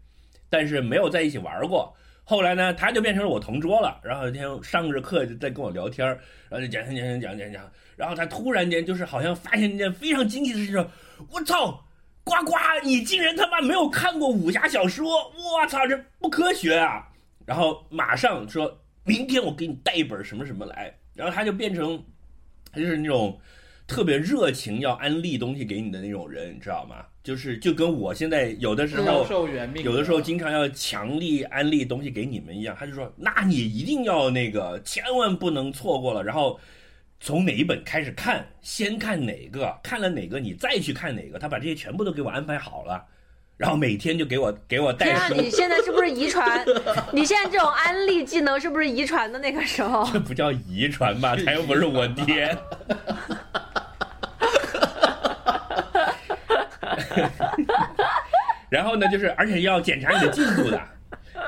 [0.49, 1.93] 但是没有在一起玩过。
[2.23, 3.99] 后来呢，他就变成了我同桌了。
[4.03, 10.87] 然后有一天上着课就在跟我聊天，然后就讲讲讲讲讲讲，然后他突然间就是好像发现一件非常惊奇的事情，
[11.31, 11.81] 我操！
[12.23, 15.05] 呱呱，你竟然他妈没有看过武侠小说！
[15.05, 17.07] 我操，这不科学啊！
[17.45, 22.03] 然后马上说明天我给你带一本什么什么来，然后他就变成，
[22.71, 23.39] 他就是那种
[23.87, 27.05] 特别热情要安利东西给你的那种人，你知道吗？
[27.23, 29.25] 就是就跟我现在有的时候
[29.83, 36.23] 有的时候经常要强力安利东西给你们一样，他就说，那你一定要那个，千万不能错过了。
[36.23, 36.59] 然后
[37.19, 43.03] 从哪一本开始看，先看哪个，看了哪个你再去看哪个，他把这些全部都给我安排好了。
[43.57, 46.65] 然后每天就给我给我带天啊，书，你现在是不是遗传？
[47.13, 50.05] 你现在这种安利技能是不是遗传的那个时候？
[50.11, 51.37] 这不叫遗传吧？
[51.45, 52.57] 他又不是我爹。
[58.69, 60.81] 然后呢，就是而且要检查你的进度的，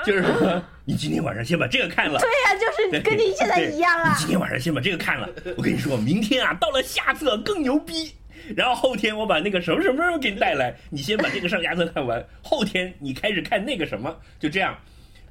[0.05, 2.21] 就是说你今天晚上先把这个看了。
[2.21, 4.19] 对呀、就是跟你现在一样啊你。
[4.19, 8.13] 今天晚上先把这个看了，我跟你说，明天啊到了下册更牛逼。
[8.55, 14.77] 然后后天我把那个什么什么什么给你带来，你先把这个上下册看完，后天你开始看那个什么，就这样。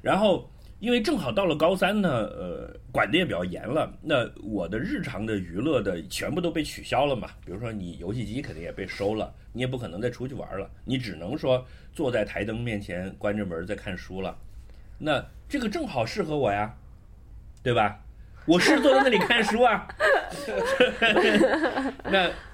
[0.01, 0.49] 然后
[0.79, 7.29] 因为正好到了高三呢，呃，管的也比较严了，那我的日常的娱乐的全部都被取消了嘛。
[7.45, 14.37] 比如说你游戏机肯定也被收了，你也不可能再出去玩了，你只能说坐在台灯面前关着门在看书了。
[14.99, 16.73] 那这个正好适合我呀，
[17.63, 17.99] 对吧？
[18.45, 19.87] 我是坐在那里看书啊。
[22.05, 22.29] 那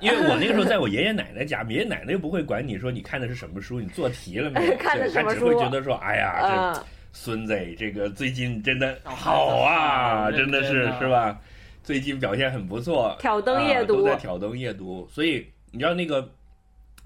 [0.00, 4.76] 因为我那个时候在 我爷爷奶奶家，爷爷奶奶又不会管你说你看的是什么书，你做题了没有？
[4.78, 11.40] 看的什么书他只会觉得说，哎呀，这嗯，孙子这个最近真的好啊，真的是是吧？
[11.82, 15.08] 最近表现很不错，挑灯夜读啊都在挑灯夜读。
[15.10, 16.28] 所以你知道那个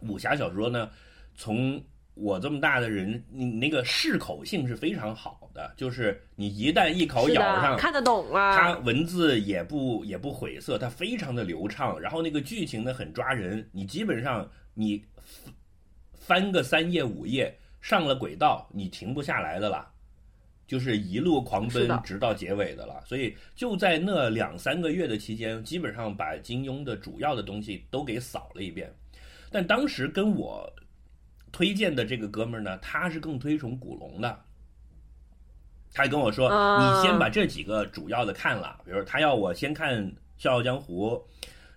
[0.00, 0.88] 武侠小说呢，
[1.34, 1.80] 从
[2.14, 8.78] 我这么大的人，你那个适口性是非常好的，就是你一旦一口咬上，，看得懂啊它啊。
[8.78, 15.04] 文字也不也不晦涩，它非常的流畅，然后那个剧情呢很抓人，你基本上你
[16.14, 19.86] 翻个三页五页上了轨道，你停不下来的啦，
[20.66, 23.02] 就是一路狂奔直到结尾的了。
[23.04, 28.90] 所以就在那两三个月的期间，基本上把金庸的主要的东西都给扫了一遍。
[29.50, 30.72] 但当时跟我
[31.52, 34.44] 推荐的这个哥们儿呢，他是更推崇古龙的。
[35.92, 40.04] 他跟我说：“啊你先把这几个主要的看了，比如他要我先看
[40.38, 41.10] 《笑傲江湖》，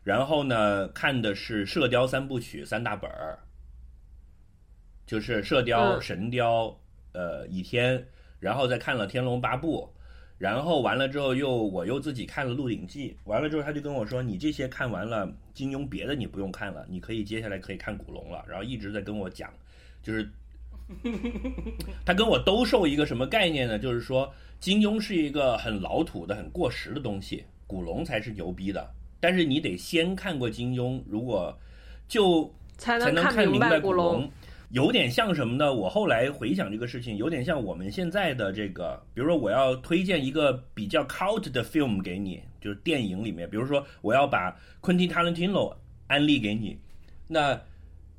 [0.04, 3.40] 然后呢看的是《射雕三部曲》三大本儿，
[5.06, 6.68] 就是《射雕》嗯神雕》
[7.14, 7.98] 呃《倚天》，
[8.40, 9.90] 然后再看了《天龙八部》，
[10.38, 18.46] 然后完了之后又我又自己看了《鹿鼎记》，完了之后他就跟我说：你这些看完了，金庸别的你不用看了，你可以接下来可以看古龙了。
[18.48, 19.52] 然后一直在跟我讲，
[20.02, 20.30] 就是
[22.06, 23.80] 他跟我兜售一个什么概念呢？
[23.80, 28.90] 就是说金庸是一个很老土的、很过时的东西，古龙才是牛逼的。
[29.20, 31.58] 但是你得先看过金庸，如果
[32.08, 34.30] 就才才能看看明白古龙。
[34.70, 35.72] 有点像什么呢？
[35.72, 45.76] 我后来回想这个事情，有点像我们现在的这个，比如说我要推荐一个比较 cult 的 film 给你，就是电影里面，比如说我要把 Quentin Tarantino
[46.08, 46.76] 安利给你，
[47.28, 47.54] 那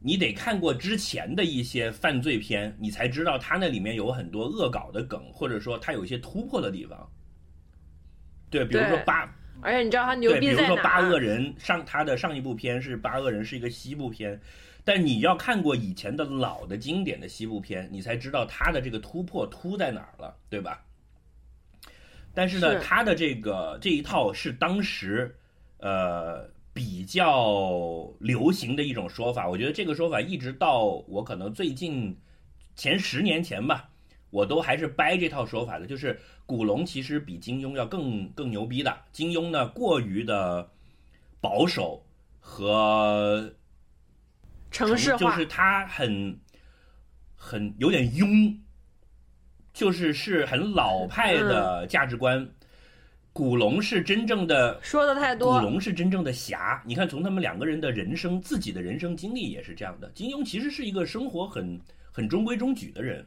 [0.06, 7.10] 你得看过之前的一些犯罪片，你才知道他那里面有很多恶搞的梗，或者说他有一些突破的地方。
[8.50, 11.18] 对，比如说八而且你知道他牛对，比如逼在哪说八恶？
[11.18, 14.38] 人上他的上一部片是八恶人是一个西部片，
[14.84, 20.84] 但你要看过以前的老的经典的西部片，你才知道他的这个突破突在哪儿了，对吧？
[22.34, 25.34] 但是呢，是他的这个这一套是当时
[25.78, 32.18] 呃比较流行的一种说法，我觉得这个说法一直到我可能最近
[32.74, 33.88] 前十年前吧，
[34.30, 40.68] 我都还是掰这套说法的，就是古龙其实比金庸要更更牛逼的，金庸呢过于的
[41.40, 42.04] 保守
[42.40, 43.54] 和
[44.72, 46.36] 城市化，就是他很
[47.36, 48.58] 很有点庸，
[49.72, 52.50] 就是是很老派嗯的价值观。
[53.34, 55.66] 古龙是真正的说的太多古。
[55.66, 60.08] 龙是真正的侠，你看从他们两个人的人生，自己的人生经历也是这样的。
[60.14, 61.80] 金庸其实是一个生活很
[62.12, 63.26] 很中规中矩的人，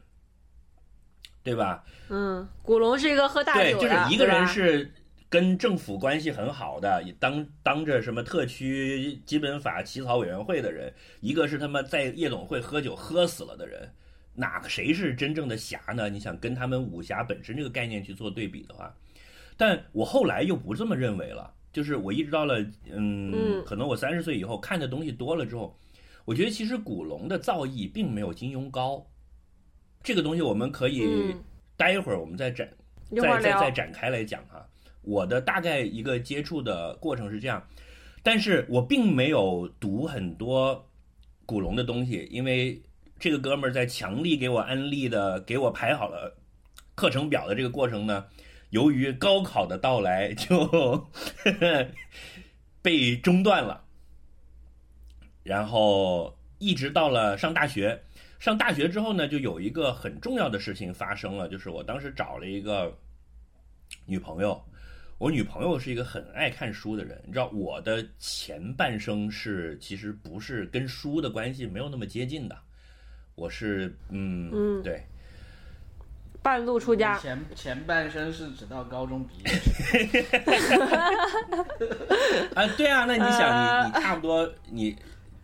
[1.44, 1.84] 对吧？
[2.08, 4.90] 嗯，古龙是一个喝大酒对，就是一个人是
[5.30, 10.90] 跟政府关系很好的，也当当着什么特区基本法起草委员会的人，
[11.20, 13.92] 一个是他妈在夜总会喝酒喝死了的人，
[14.34, 16.08] 哪个谁是真正的侠呢？
[16.08, 18.96] 你想跟他们武侠本身这个概念去做对比的话，
[19.58, 25.78] 但我后来又不这么认为了，就是我一直到了嗯，嗯可能我三十岁以后看的东西多了之后，
[26.24, 29.06] 我觉得其实古龙的造诣并没有金庸高，
[30.04, 31.44] 这个东西我们可以嗯
[31.76, 32.70] 待一会儿我们再展。
[33.10, 33.72] 再再再。
[33.72, 34.68] 展开来讲哈，
[35.02, 37.66] 我的大概一个接触的过程是这样，
[38.22, 40.86] 但是我并没有读很多
[41.46, 42.82] 古龙的东西，因为
[43.18, 46.36] 这个哥们儿在强力给我安利的，给我排好了
[46.96, 48.26] 课程表的这个过程呢，
[48.70, 51.08] 由于高考的到来就
[52.82, 53.84] 被中断了，
[55.44, 58.02] 然后一直到了上大学。
[58.40, 62.96] 上大学之后呢，就有一个很重要的事情发生了，就是我当时找了一个
[64.06, 64.64] 女朋友。
[65.18, 72.56] 我女朋友是一个很爱看书的人，你知道我的前半生是其实不是跟书的关系没有那么接近的，
[73.34, 75.02] 我是嗯嗯对，
[76.48, 80.24] 半路出家，前前半生是直到高中毕业，
[82.56, 84.96] 啊对啊，那你想呃你你差不多你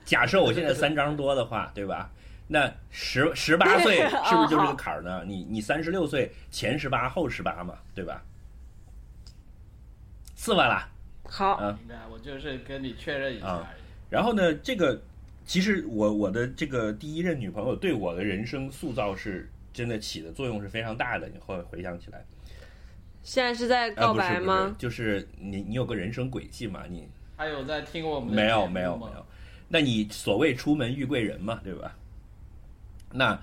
[0.06, 2.10] 假设我现在三张多的话，对吧？
[2.48, 5.24] 那十十八岁 是不是就是个坎儿呢？
[5.28, 8.24] 你你三十六岁前十八后十八嘛，对吧？
[10.36, 10.88] 四万啦，
[11.26, 13.82] 好，嗯明白，我就是跟你确认一下啊而已。
[14.10, 15.02] 然后呢，这个
[15.44, 21.28] 其实我我的这个第一任女朋友对我的人生塑造是真的起的作用是非常大的。
[21.28, 22.24] 你后来回想起来，
[23.24, 24.76] 现在是在啊告不是不是白吗？
[24.78, 26.84] 就是你你有个人生轨迹嘛？
[26.90, 29.26] 你他有在听我们的没有没有没有，
[29.68, 31.96] 那你所谓出门遇贵人嘛，对吧？
[33.12, 33.40] 那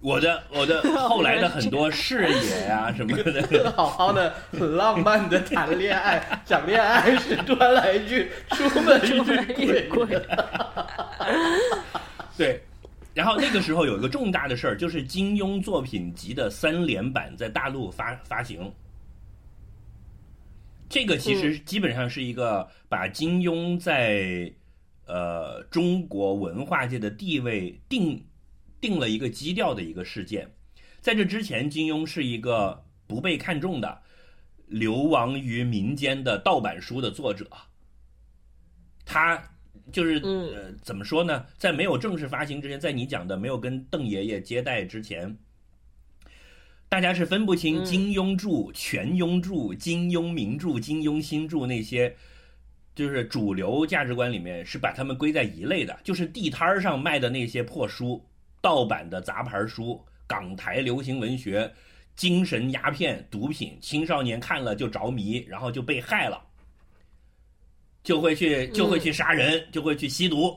[0.00, 9.00] 我的我的 后来的很多事业呀、什么的，好好的、很浪漫的谈恋爱，讲恋爱是突然来一句“出门
[9.56, 10.26] 遇贵人
[12.36, 12.62] 对。
[13.18, 18.72] 然后那个时候有一个重大的事儿，就是金庸作品集的三连版在大陆发发行。
[20.88, 24.48] 这个其实基本上是一个把金庸在
[25.06, 28.24] 呃中国文化界的地位定
[28.80, 30.48] 定了一个基调的一个事件。
[31.00, 34.00] 在这之前，金庸是一个不被看重的、
[34.68, 37.50] 流亡于民间的盗版书的作者。
[39.04, 39.42] 他
[39.92, 41.44] 就是嗯呃，怎么说呢？
[41.56, 45.36] 在没有正式发行之前，在你讲的没有跟邓爷爷接待之前，
[46.88, 52.14] 大家是分不清嗯金庸著、全庸著、金庸名著、金庸新著那些，
[52.94, 58.24] 就是主流价值观里面是把他们归在一类的，就是地摊儿上卖的那些破书、
[58.60, 61.70] 盗版的杂牌书、港台流行文学、
[62.16, 66.42] 精神鸦片、毒品，青少年看了就着迷，然后就被害了。
[68.08, 70.56] 就会去就会去杀人，就会去吸毒，”，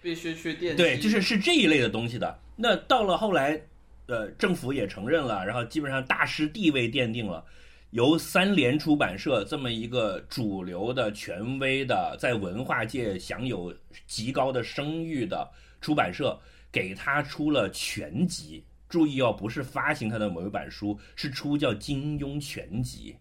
[0.00, 2.38] 必须去电对，就是是这一类的东西的。
[2.54, 3.60] 那到了后来，
[4.06, 7.44] 呃，政府也承认了，然后基本上大师地位奠定了，
[7.90, 13.74] 由三联出版社这么一个主流的、权威的，在文化界享有
[14.06, 16.38] 极高的声誉的出版社，
[16.70, 18.62] 给他出了全集。
[18.88, 23.16] 注意哦，不是发行他的某一本书，是出叫《金庸全集》。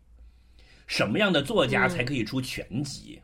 [0.86, 3.20] 什么样的作家才可以出全集？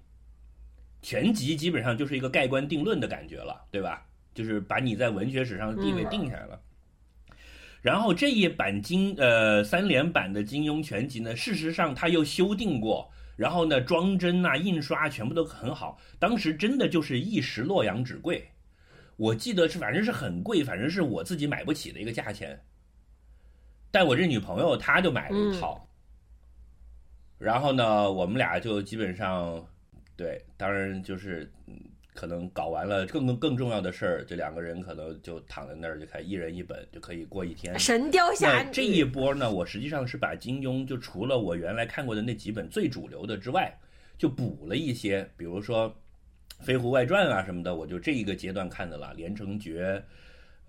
[1.07, 4.05] 全集基本上就是一个盖棺定论的感觉了，对吧？
[4.33, 6.61] 就是把你在文学史上的地位定下来了。
[7.81, 15.97] 然后这一版金呃三连版的金庸全集呢，事实上它又修订过，然后呢装帧啊、印刷全部都很好。
[16.19, 18.45] 当时真的就是一时洛阳纸贵，
[19.15, 22.61] 我记得是反正是很贵，反正是我自己买不起的一个价钱。
[23.91, 25.87] 但我这女朋友她就买了一套，
[27.37, 29.65] 然后呢，我们俩就基本上
[30.17, 31.79] 对，当然就是嗯
[32.13, 37.77] 可能搞完了更更更重要的事儿，这两个人可能就躺在那儿就开一人一本就可以过一天。
[37.77, 43.71] 神雕侠侣那这一波呢，我实际上是把金庸就除了我原来看过的那几本最主流的之外，
[44.17, 45.87] 就补了一些，比如说
[46.65, 50.03] 《飞狐外传》啊什么的，我就这一个阶段看的了，《连城诀》，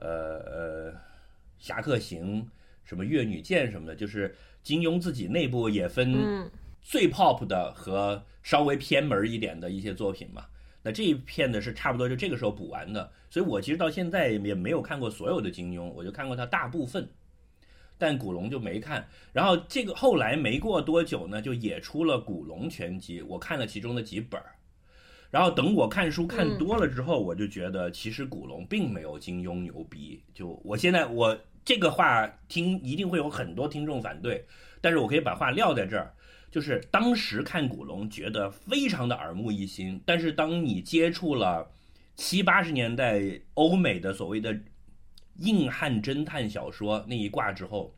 [0.05, 0.93] 呃呃，
[1.59, 2.43] 《侠客行》，
[2.85, 6.51] 什么《越女剑》什么的，就是金庸自己内部也分嗯
[6.88, 10.46] 最 pop 的和稍微偏门一点的一些作品嘛。
[10.83, 17.07] 那这一片呢是差不多就这个时候补完的，所以我其实到现在也没有看过所有的金庸，我就看过他大部分，
[17.98, 19.07] 但古龙就没看。
[19.35, 24.55] 然后这个后来没过多久呢，就也出了古龙全集，我看了其中的几本儿。
[25.31, 30.22] 然后等我看书看多了之后，我就觉得其实古龙并没有金庸牛逼。
[30.33, 34.46] 就我现在我这个话听一定会有很多听众反对，
[34.81, 36.12] 但是我可以把话撂在这儿。
[36.51, 41.71] 就是当时看古龙觉得非常的耳目一新，但是当你接触了
[42.17, 43.21] 七八十年代
[43.53, 44.59] 欧美的所谓的
[45.41, 47.95] 硬汉侦探小说那一挂之后，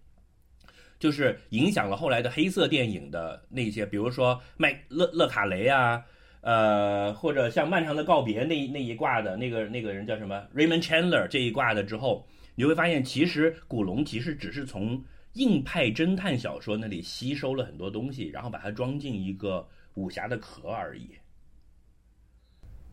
[0.99, 6.05] 就是影响了后来的黑色电影的那些，比如说麦勒勒卡雷啊，
[6.40, 21.11] 呃，或者像《漫长的告别》那那一挂的那个那个人叫什么 Raymond Chandler 这一挂的之后，你会发现其实古龙其实只是从硬派侦探小说那里吸收了很多东西，然后把它装进一个武侠的壳而已。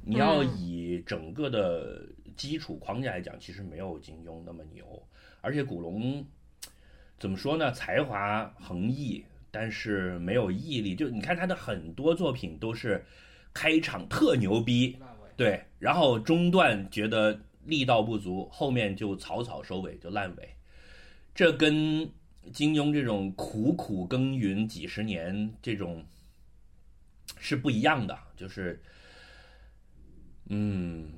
[0.03, 2.01] 你要以整个的
[2.35, 5.03] 基础框架来讲，其实没有金庸那么牛，
[5.41, 6.25] 而且古龙
[7.19, 7.71] 怎么说呢？
[7.71, 10.95] 才华横溢，但是没有毅力。
[10.95, 13.03] 就你看他的很多作品都是
[13.53, 14.97] 开场特牛逼，
[15.35, 20.49] 对，然后中段觉得力道不足，后面就草草收尾，就烂尾。
[21.35, 22.09] 这跟
[22.53, 26.05] 金庸这种苦苦耕耘几十年这种
[27.39, 28.81] 是不一样的，就是，
[30.49, 31.11] 嗯，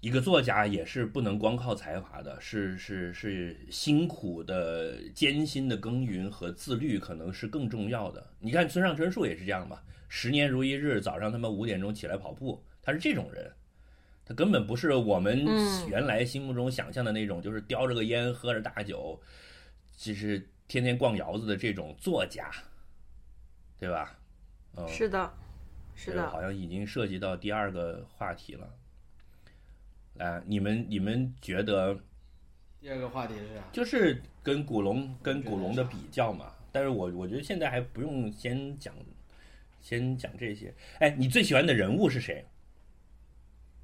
[0.00, 8.26] 一个作家也是不能光靠才华的，是是是辛苦的、艰辛的耕耘和自律可能是更重要的。
[8.38, 13.50] 你看村上春树也是这样吧，十年如一日，早上他妈五点钟起来跑步，他是这种人。
[14.24, 19.20] 他根本不是我们嗯原来心目中想象的那种，就是叼着个烟，喝着大酒，
[19.96, 22.48] 就是天天逛窑子的这种作家，
[23.76, 24.16] 对吧？
[24.76, 25.32] 嗯，是的，
[25.96, 26.30] 是的。
[26.30, 28.72] 好像已经涉及到第二个话题了。
[30.14, 31.98] 来，你们你们觉得
[32.80, 33.64] 第二个话题是啥？
[33.72, 36.52] 就是跟古龙跟古龙的比较嘛？
[36.70, 38.94] 但是我我觉得现在还不用先讲，
[39.80, 40.72] 先讲这些。
[41.00, 42.46] 哎，你最喜欢的人物是谁？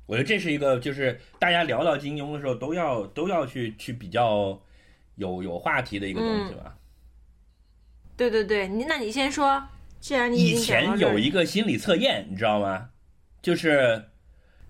[0.07, 4.63] 我觉得这是一个，就是大家聊到金庸的时候都要都要去去比较
[5.17, 6.75] 有有话题的一个东西吧。
[8.17, 9.63] 对对对，你那你先说，
[10.01, 12.89] 既然你以前有一个心理测验，你知道吗？
[13.43, 14.03] 就是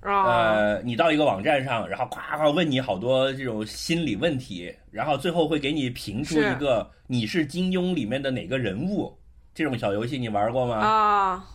[0.01, 9.17] 啊，呃，你到一个网站上，然后夸夸问你好多这种心理问题，然后最后会给你评出一个你是金庸里面的哪个人物。
[9.55, 10.77] 这种小游戏你玩过吗？
[10.77, 11.49] 啊，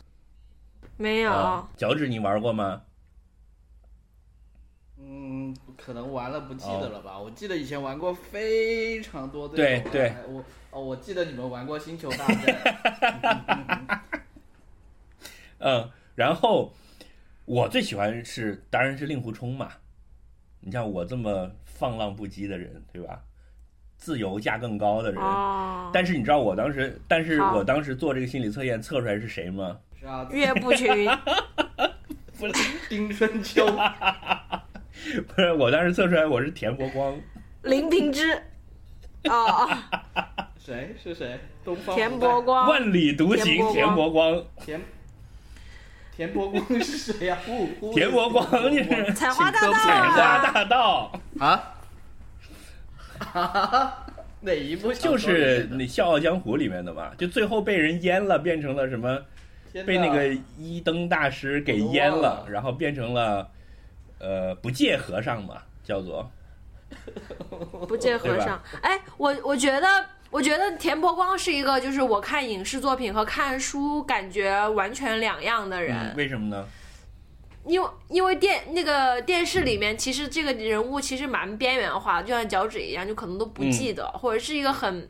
[0.97, 2.81] 没有，啊脚趾你玩过吗？
[5.51, 7.19] 嗯，可能玩了不记得了哦吧？
[7.19, 14.01] 我记得以前玩过非常多对对哎我哦，我记得你们玩过星球大战，
[15.59, 16.73] 嗯，然后
[17.45, 19.69] 我最喜欢是当然是令狐冲嘛。
[20.63, 23.19] 你像我这么放浪不羁的人，对吧？
[23.97, 25.21] 自由价更高的人。
[25.21, 29.79] 哦，但是你知道我当时，但是我当时做这个心理测验测出来是谁吗？
[29.99, 30.87] 是啊，岳不群，
[32.39, 32.53] 不是，
[32.89, 33.65] 丁春秋，
[35.27, 37.19] 不是，我当时测出来我是田伯光。
[37.63, 38.41] 林平之，
[39.25, 39.69] 哦，
[40.57, 40.95] 谁？
[41.01, 41.39] 是谁？
[41.63, 44.81] 东方田伯光，万里独行，田田伯伯光，田
[46.15, 51.77] 田伯光是谁呀、呼呼田伯光就是采花大盗采花啊，大盗，啊？
[54.41, 55.67] 哪一部就是？
[55.71, 59.19] 那《笑傲江湖》里面的嘛，就最后被人淹了，变成了什么？
[59.85, 60.27] 被那个
[60.57, 63.49] 一灯大师给淹了然后变成了
[64.21, 66.29] 呃不戒和尚嘛，叫做
[67.87, 68.61] 不见和尚。
[68.81, 70.05] 哎，我我觉得。
[70.31, 75.93] 我觉得田伯光是一个，就是我看影视作品和看书感觉完全两样的人。
[75.93, 76.65] 嗯，为什么呢？
[77.65, 85.09] 因为因为电那个电视里面，其实这个人物其实蛮边缘化的，就像脚趾一样，就可能都不记得，或者是一个很，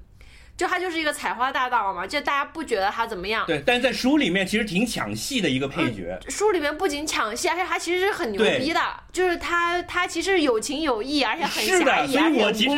[0.62, 3.44] 就他就是一个采花大盗嘛，就大家不觉得他怎么样。
[3.48, 8.80] 对，但是在书里面其实挺抢戏的一个配角，书里面不仅抢戏，而且他其实是很牛逼的，
[9.12, 12.38] 就是他他其实有情有义，而且很是的，侠义，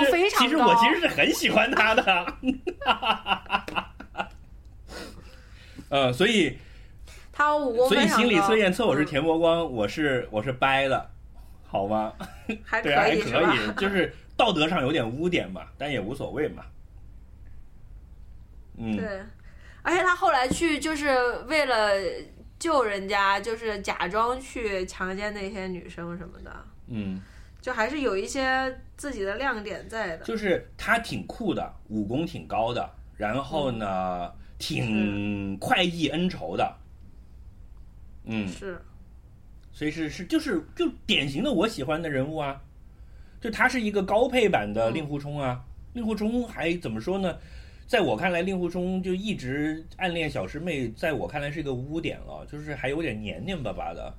[0.09, 0.45] 非常高。
[0.45, 2.33] 其实我其实是很喜欢他的，
[5.89, 6.57] 呃，所以
[7.33, 8.07] 他武功所以。
[8.07, 11.09] 心理测验测我是嗯田伯光，我是我是掰的，
[11.67, 12.13] 好吗？
[12.63, 13.53] 还可对，还以是吧？
[13.75, 16.63] 可以，就是道德上有点污点嘛，但也无所谓嘛。
[18.75, 19.21] 嗯，对，
[19.81, 21.09] 而且他后来去就是
[21.47, 21.91] 为了
[22.57, 27.21] 救人家，就是假装去强奸那些女生什么的，嗯，
[27.61, 30.25] 就还是有一些自己的亮点在的。
[30.25, 36.75] 就是他挺酷的，武功挺高的，然后呢，挺快意恩仇的。
[38.25, 38.81] 嗯，是，
[39.71, 42.59] 所以是是就是就典型的我喜欢的人物啊，
[43.41, 45.63] 就他是一个高配版的令狐冲啊。
[45.93, 47.37] 令狐冲还怎么说呢？
[47.87, 54.13] 在我看来，令狐冲就一直暗恋小师妹，在我看来是一个污点了，就是还有点黏黏巴巴的，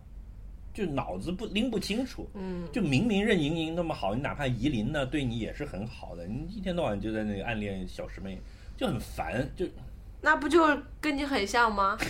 [0.72, 2.28] 就脑子不拎不清楚。
[2.34, 8.38] 嗯，就明明任盈盈那么好，你哪怕夷陵呢对你也是很好的，你一天到晚就在那里暗恋小师妹，
[8.76, 9.48] 就很烦。
[9.56, 9.66] 就
[10.20, 10.64] 那不就
[11.00, 11.98] 跟你很像吗？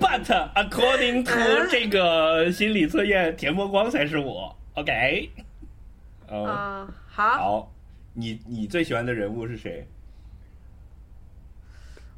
[0.00, 4.54] But according to 这个心理测验，田伯光才是我。
[4.74, 5.30] OK，
[6.28, 7.70] 嗯，好，
[8.12, 9.86] 你你最喜欢的人物是谁？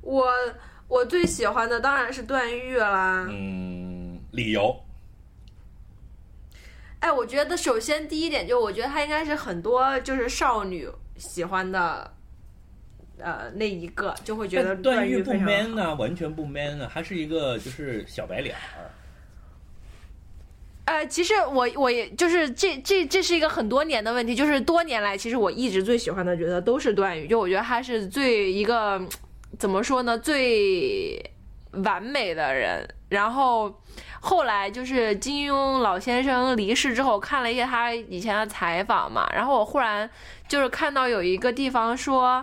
[0.00, 0.26] 我
[0.88, 3.26] 我最喜欢的当然是段誉啦。
[3.28, 4.74] 嗯，理由。
[7.00, 12.14] 哎，我觉得首先第一点就，我觉得他应该是很多就是少女喜欢的，
[13.18, 18.90] 呃，那一个就会觉得但段誉不 man 好呢、完全不 man 呢、他是一个就是小白脸儿。
[20.84, 29.00] 呃，其实我我也就是这这这是一个很多年的问题，就是多年来，其实我一直最喜欢的角色都是段誉，就我觉得他是最一个
[29.58, 31.32] 怎么说呢，最
[31.84, 32.88] 完美的人。
[33.08, 33.80] 然后
[34.20, 40.08] 后来就是金庸老先生离世之后，看了一些他以前的采访嘛，然后我忽然
[40.48, 42.42] 就是看到有一个地方说，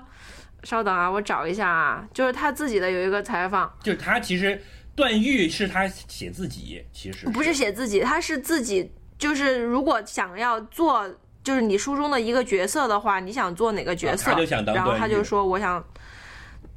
[0.63, 4.61] 稍等啊，我找一下啊，就是他自己的有一个采访，就是他其实
[4.99, 11.09] 段誉是他写自己，其实不是写自己，他是自己，就是如果想要做，
[11.41, 14.31] 就是你书中的一个角色的话，你想做哪个角色？
[14.31, 15.81] 啊他就想当然后他就说，我想，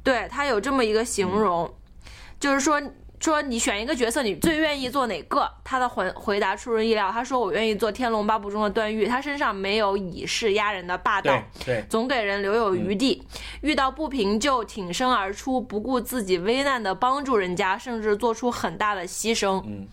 [0.01, 1.69] 对他有这么一个形容，
[2.39, 2.81] 就是说，
[3.23, 5.49] 说你选一个角色，你最愿意做哪个？
[5.63, 13.23] 他的回回答出人意料，他说我愿意做《天龙八部》中的段誉，他身上没有以势压人的霸道对，对，总给人留有余地。
[13.61, 19.63] 遇到不平就挺身而出，不顾自己危难的帮助人家，甚至做出很大的牺牲。
[19.65, 19.87] 嗯，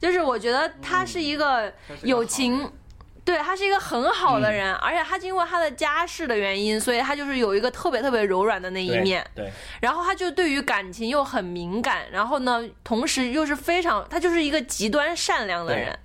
[0.00, 2.72] 就是我觉得他是一个他是个好有情人，
[3.24, 4.54] 对他是一个很好的嗯。
[4.54, 9.24] 人，而且他经过他的家世的原因，所以他就是有一个特别特别柔软的那一面。
[9.34, 9.50] 对，
[9.80, 15.98] 然后他就对于感情又很敏感，然后呢，同时又是非常，他就是一个极端善良的人。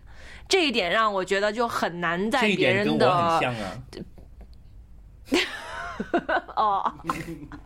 [0.47, 3.55] 这一点让我觉得就很难在这一别点跟我很人的像
[6.53, 6.93] 啊， 哦，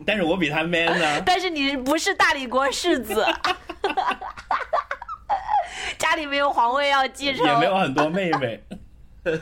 [0.05, 1.21] 但是我比他 man 呢。
[1.27, 3.25] 但是你不是大理国世子，
[5.99, 8.63] 家里没有皇位要继承，也没有很多妹妹，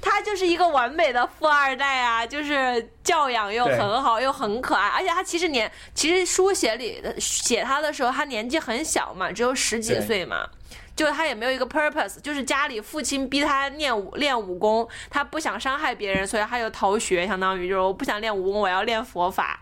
[0.00, 10.48] 他就是一个完美的富二代啊，就是教养又很好，又很可爱，而且他其实年其实书写里的写他的时候，他年纪很小嘛，只有十几岁嘛。
[10.96, 19.60] 就是他也没有一个 purpose，就是家里父亲逼他练武练武功，他不想伤害别人，所以他就逃学，相当于就是我不想练武功，我要练佛法。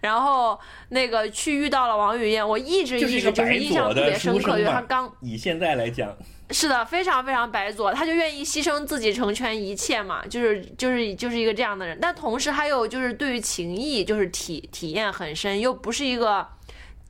[0.00, 0.56] 然后
[0.90, 6.16] 那个去遇到了王语嫣，我一直一直就是印象特别深刻，就是他刚以现在来讲，
[6.50, 11.98] 是的，非常非常白左，他就愿意牺牲自己成全一切嘛，就是就是就是一个这样的人。
[12.00, 16.46] 但同时还有就是对于情谊就是体体验很深，又不是一个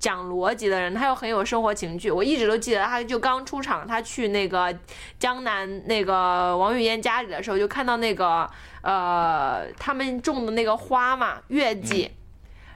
[0.01, 2.11] 讲逻辑的人，他又很有生活情趣。
[2.11, 4.77] 我一直都记得，他就刚出场，他去那个
[5.21, 8.49] 江南那个王语嫣家里的时候，就看到那个
[8.83, 12.11] 呃他们种的那个花嘛，月季。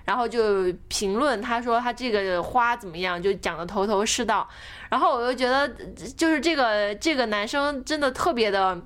[0.05, 4.49] 然后就评论，他说他这个花怎么样，就讲的头头是道。
[4.89, 5.69] 然后我又觉得，
[6.17, 8.81] 就是这个这个男生真的特别的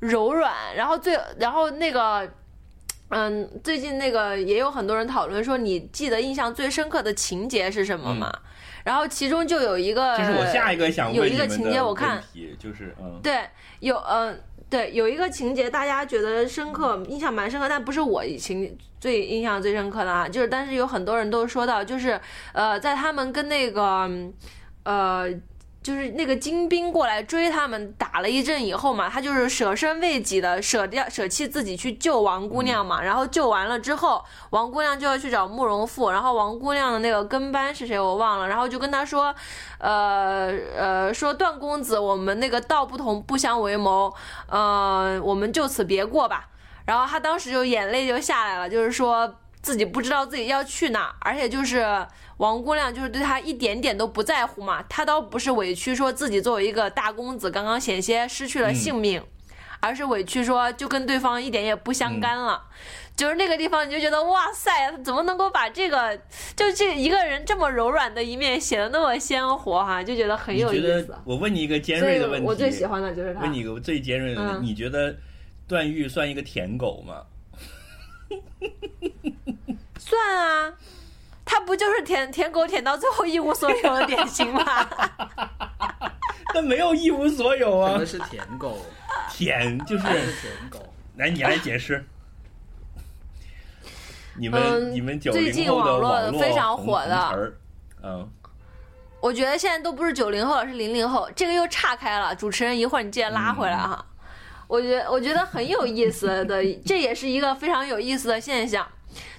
[0.00, 0.52] 柔软。
[0.76, 2.30] 然后最，然后那个，
[3.08, 8.32] 嗯，最近那个也有很多人讨论说，你记得印象最深刻的情节是什么吗？
[8.84, 12.22] 然后其中就有一个，就是我下一个想有问你们一个情节，的我看
[12.58, 13.40] 就是嗯，对，
[13.80, 14.40] 有嗯、
[14.70, 22.20] 对，有一个情节大家觉得深刻，印象蛮深刻，但不是我情最印象最深刻的啊，就是但是有很多人都说到，就是
[22.52, 24.10] 呃，在他们跟那个
[24.84, 25.28] 呃。
[25.82, 33.00] 就是那个精兵过来追他们，打了一阵以后嘛，他就是舍身为己的，舍掉舍弃自己去救王姑娘嘛。
[33.00, 39.34] 然后救完了之后，王姑娘就要去找慕容复，然后王姑娘的那个跟班是谁我忘了，然后就跟他说，
[39.78, 44.12] 呃呃，说段公子，我们那个道不同，不相为谋，
[44.48, 46.48] 呃，我们就此别过吧。
[46.84, 51.84] 然后他当时就眼泪就下来了，就是说自己不知道自己要去哪，而且就是
[52.38, 59.22] 王姑娘就是对他一点点都不在乎嘛，他倒不是委屈说自己作为一个大公子刚刚险些失去了性命，
[59.80, 62.62] 而是委屈说就跟对方一点也不相干了。
[63.16, 66.16] 就是那个地方，你就觉得哇塞，他怎么能够把这个
[66.54, 71.20] 就这一个人这么柔软的一面写的那么鲜活哈、就觉得很有意思得。
[71.24, 73.40] 我问你一个尖锐的问题，我最喜欢的就是他。
[73.40, 75.12] 问你一个最尖锐的问题，嗯你觉得
[75.66, 77.24] 段誉算一个舔狗吗？
[80.08, 80.72] 算啊，
[81.44, 84.64] 他不就是舔舔狗舔到最后一无所有的典型吗？
[86.54, 88.78] 他没有一无所有啊是舔狗？
[89.30, 90.94] 舔就是舔狗？
[91.16, 92.04] 来，你来解释。
[94.40, 97.58] 你们、嗯你们九最零后近网络网络非常火的词儿，
[98.04, 98.30] 嗯，
[99.20, 102.34] 我觉得现在都不是九零后了，是零零后，这个又岔开了。
[102.34, 104.06] 主持人，一会儿你记得拉回来哈。
[104.68, 108.86] 我觉得我觉得很有意思的，这也是一个非常有意思的现象。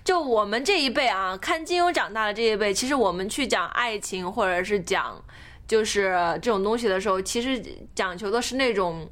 [0.03, 5.21] 就我们这一辈啊，看金庸长大的这一辈，其实我们去讲爱情或者是讲
[5.67, 7.63] 就是这种东西的时候，其实
[7.93, 9.09] 讲求的是那种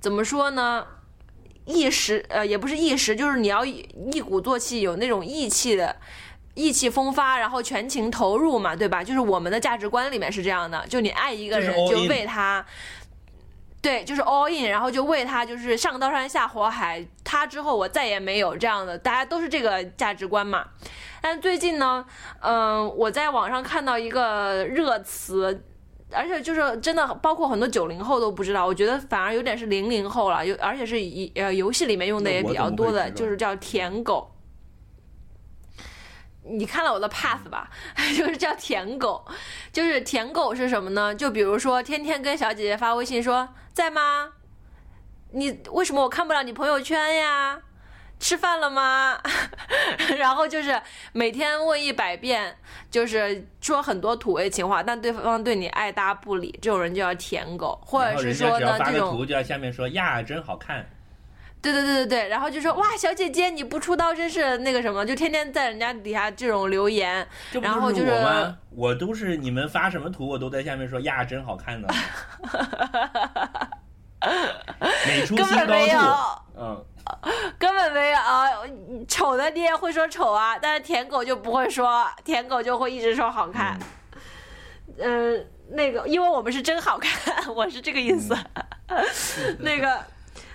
[0.00, 0.86] 怎么说呢？
[1.66, 5.96] 一时呃，也不是一时，就是你要一一鼓作气，有那种义气的。
[6.54, 9.04] 意气风发，然后全情投入嘛，对吧？
[9.04, 12.62] 就是我们的价值观里面是这样的，就你爱一个人就为他，
[13.82, 20.64] 对，就是 all in，然后就为他就是上刀山下火海，他之后我再也没有这样的，大家都是这个价值观嘛。
[21.20, 22.04] 但最近呢，
[22.40, 25.64] 嗯、我在网上看到一个热词。
[26.12, 34.29] 而且就是真的，包括很多九零后都不知道，我觉得反而有点是零零后了，有而且是以呃游戏里面用的也比较多的，就是叫舔狗。
[36.50, 37.70] 你看了我的 pass 吧，
[38.16, 39.24] 就是叫舔狗，
[39.72, 41.14] 就是舔狗是什么呢？
[41.14, 44.32] 就比如说天天跟小姐姐发微信说在吗？
[45.32, 47.60] 你为什么我看不了你朋友圈呀？
[48.18, 49.18] 吃饭了吗？
[50.18, 50.78] 然后就是
[51.12, 52.54] 每天问一百遍，
[52.90, 60.86] 就是说很多土味情话，但对方对你爱搭不理，这种人就叫舔狗，或者是说呢，这种图就在下面说呀，真好看，
[61.62, 67.26] 对对对对对，然后就说哇，小姐姐你不出道真是那个什么，就天天在人家底下这种留言，
[67.60, 68.56] 然后就是我吗？
[68.70, 71.88] 我都是你们发什么图，我都在下面说呀，真好看呢。
[75.06, 75.98] 美出根新高本没有。
[75.98, 76.06] 度，
[76.56, 76.84] 嗯，
[77.58, 78.48] 根本没有啊，
[79.08, 83.78] 丑的你也会说丑啊，但是舔狗就不会说，舔狗就会一直说好看。
[84.98, 87.12] 嗯、那个，因为我们是真好看，
[87.54, 88.36] 我是这个意思。
[89.60, 90.04] 那个，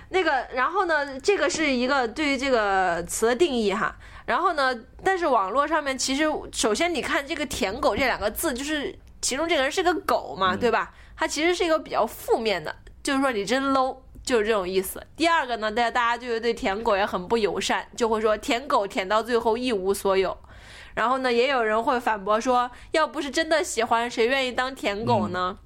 [0.10, 3.95] 那个，然后呢，这个是一个对于这个词的定义哈。
[4.26, 10.91] 然后呢，但是网络上面其实，首先你看这个“舔狗”这两个字，就是其中这个人是个狗嘛，嗯对吧？
[11.16, 15.06] 它其实是一个比较负面的，就是说你真 low，就是这种意思。
[15.16, 20.36] 第二个呢，大家大家就是对舔狗也很不友善，就会说舔狗舔到最后一无所有。
[20.95, 25.58] 然后呢，也有人会反驳说，要不是真的喜欢，谁愿意当舔狗呢？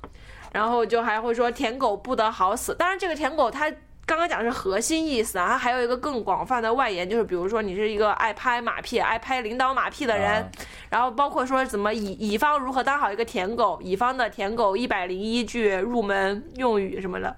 [0.51, 2.75] 然后就还会说舔狗不得好死。
[2.75, 3.71] 当然，这个舔狗它
[4.10, 10.49] 刚刚讲的是核心意思啊，它还有一个更广泛的外延，就是比如说你是一个爱拍马屁、爱拍领导马屁的人，啊
[10.89, 17.36] 然后包括说怎么乙乙方如何当好一个舔狗，乙方的舔狗一百零一句入门用语什么的。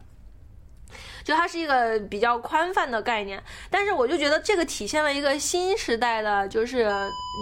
[1.25, 6.89] 就它是一个比较宽泛的概念，但是我就觉得这个体现了一个新时代的，就是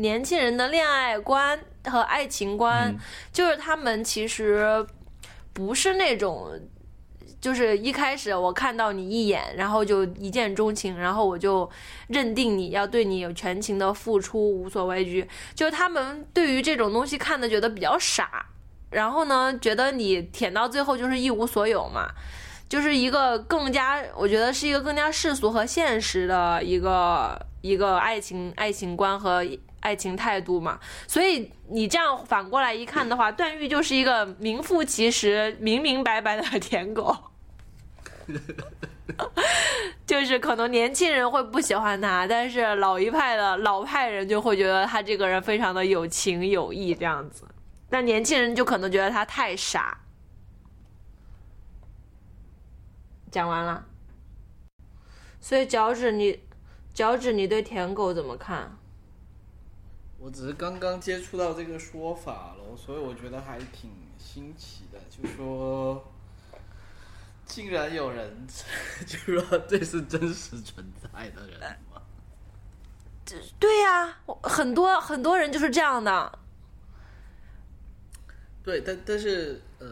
[0.02, 2.98] 年轻人的恋爱观和爱情观，嗯
[3.32, 4.84] 就是他们其实
[5.54, 6.50] 不是那种，
[7.42, 11.70] 就是一开始我看到你一眼，然后就一见钟情，然后我就
[12.08, 15.28] 认定你要对你有全情的付出，无所畏惧。
[15.56, 18.46] 就他们对于这种东西看的觉得比较傻，
[18.90, 22.10] 然后呢，觉得你舔到最后就是一无所有嘛。
[22.68, 29.44] 就是一个更加，我觉得是一个更加世俗和现实的一个一个爱情爱情观和
[29.80, 30.80] 爱情态度嘛。
[31.08, 37.18] 所以你这样反过来一看的话，段誉就是一个名副其实、明明白白的 舔狗。
[40.06, 47.44] 就是可能年轻人会不喜欢他，但是老一派的老派人就会觉得他这个人非常的有情有义这样子，
[47.90, 50.00] 但年轻人就可能觉得他太傻。
[53.32, 53.86] 讲完了，
[55.40, 56.40] 所以脚趾你，
[56.94, 58.76] 脚趾你对舔狗怎么看？
[60.18, 65.00] 我只是刚刚接触到这个说法了，所以我觉得还挺新奇的。
[65.10, 66.12] 就说，
[67.50, 68.48] 竟然有人
[69.06, 71.60] 就说这是真实存在的人
[71.94, 72.02] 吗？
[73.60, 76.40] 对呀、我很多很多人就是这样的。
[78.64, 79.88] 对，但但是呃，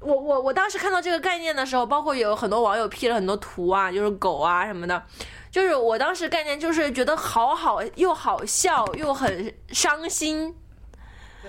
[0.00, 5.02] 我我我当时看到这个概念的时候，包括有很多网友 P 了很多图啊，就是狗啊什么的，
[5.50, 10.54] 就是我当时概念就是觉得好好又好笑又很伤心，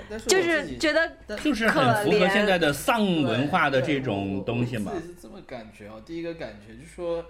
[0.10, 5.00] 就自己是觉得就是很符合现在的丧文化的这种东西嘛我。
[5.00, 6.02] 自己是这么感觉哦。
[6.06, 7.26] 第一个感觉就是说，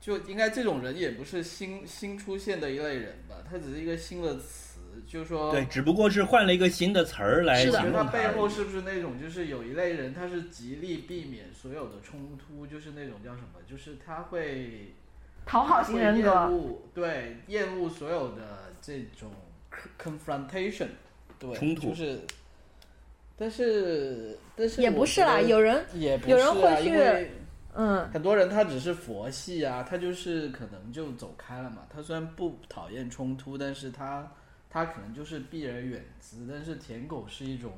[0.00, 8.04] 就应该这种人也不是新新出现的一类人吧，他只是一个新的词，就是说，对，只不过是换了一个新的词儿来是的形我觉。
[8.04, 14.94] 他背后是不是那种，就是有一类人，他是极力避免所有的冲突，就是那种叫什么，就是他会
[15.44, 16.32] 讨好型人格。
[16.48, 19.30] 恶，对，厌恶所有的这种
[20.02, 20.88] confrontation，
[21.40, 22.20] 对，冲突就是，
[23.36, 27.30] 但是但是也不是啦，有人也不有人是啊会去因为
[27.74, 31.78] 嗯，很多人他只是佛系啊，他就是可能就走开了嘛。
[31.88, 34.30] 他虽然不讨厌冲突，但是他
[34.68, 36.46] 他可能就是避而远之。
[36.50, 37.72] 但是舔狗是一种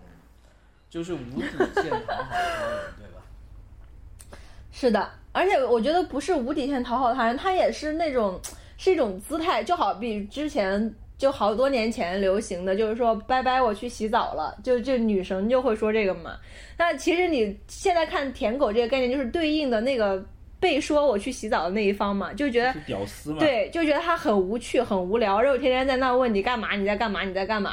[0.88, 1.48] 就是无底
[1.82, 4.38] 线讨好他人， 对吧？
[4.72, 8.40] 是的，而且我觉得不是无底线讨好他人，他也是那种
[8.78, 10.92] 是一种姿态，就好比之前
[11.22, 16.36] 就好多年前流行的，就是说拜拜，我去洗澡了，就就女神就会说这个嘛。
[16.76, 20.20] 那其实你现在看舔狗这个概念，就是对应的那个
[20.58, 23.38] 被说我去洗澡的那一方嘛，就觉得屌丝嘛？
[23.38, 27.70] 对，就觉得他很无趣、很无聊，然后天天在那问你干嘛，你在干嘛，你在干嘛，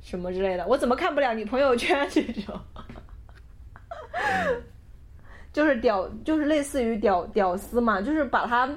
[0.00, 0.64] 什么之类的。
[0.68, 2.54] 我怎么看不了你朋友圈这种？
[5.52, 8.70] 就是屌，就是类似于屌屌丝嘛，就是把它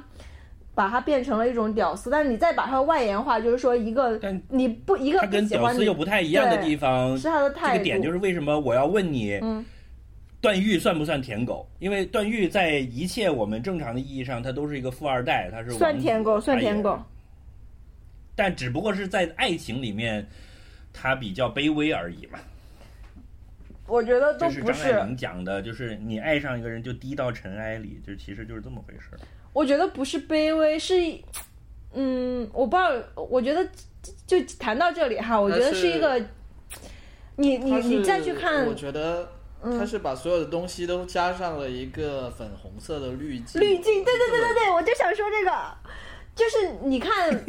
[0.80, 4.18] 把它变成了一种屌丝，但是你再把它外延化，就是说一个
[4.48, 9.66] 你不一个他跟屌丝又不太一样的地方，是他的这态度，个点就是为什么我要问你，嗯
[10.40, 11.70] 段誉算不算舔狗？
[11.80, 16.98] 因为段誉在一切我们正常的意义上，他都是一个富二代，他是算舔狗，算舔狗。
[18.34, 20.26] 但只不过是在爱情里面，
[20.94, 22.40] 他比较卑微而已嘛。
[23.86, 29.20] 我觉得都是，张爱玲讲的，就是你爱上一个人就低到尘埃里，就其实就是这么回事儿。
[29.54, 30.96] 我觉得不是卑微，是，
[31.94, 33.68] 嗯，我不知道，我觉得
[34.28, 36.20] 就就谈到这里哈，我觉得是是一个，
[37.36, 39.28] 你你你再去看我，觉得
[39.62, 43.60] 他是把所有的东西都加上了一个粉红色的滤镜。
[43.62, 45.52] 滤镜，对对对对对，我就想说这个，
[46.36, 47.44] 就是你看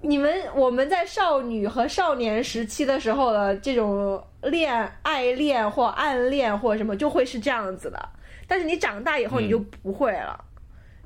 [0.00, 8.08] 你们我们在少女和少年时期的时候的这种恋爱恋或暗恋或什么，就会是这样子的。
[8.48, 10.44] 但是你长大以后你就不会了，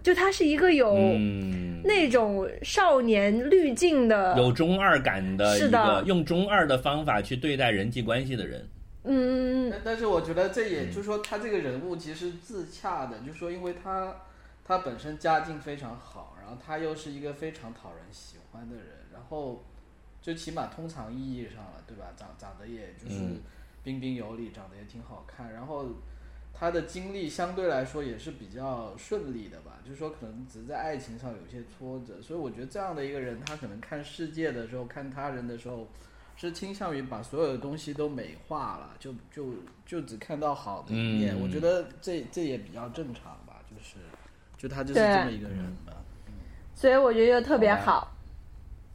[0.09, 8.67] 就他是一个有嗯，那种少年滤镜的，有中二感的一是的个用中二的方法去对待人际关系的人。
[9.05, 14.17] 嗯，但但是我觉得这也就是说，他这个人物其实自洽的，就是说，因为他
[14.65, 19.63] 他本身家境非常好，然后他又是一个非常讨人喜欢的人，然后
[20.23, 22.07] 就起码通常意义上了，对吧？
[22.17, 23.43] 长长得也就是嗯
[23.85, 25.85] 彬彬有礼，长得也挺好看，然后
[26.59, 35.87] 他的经历相对来说也是比较顺利的吧，就是说可能只是在爱情上有些挫折，所以我觉得这样的一个人，他可能看世界的时候，看他人的时候。
[36.41, 39.53] 是倾向于把所有的东西都美化了，就就
[39.85, 41.35] 就只看到好的一面。
[41.37, 43.97] 嗯我觉得这这也比较正常吧，就是
[44.57, 45.93] 就他就是这么一个人吧。
[46.77, 48.17] 所以我觉得特别好，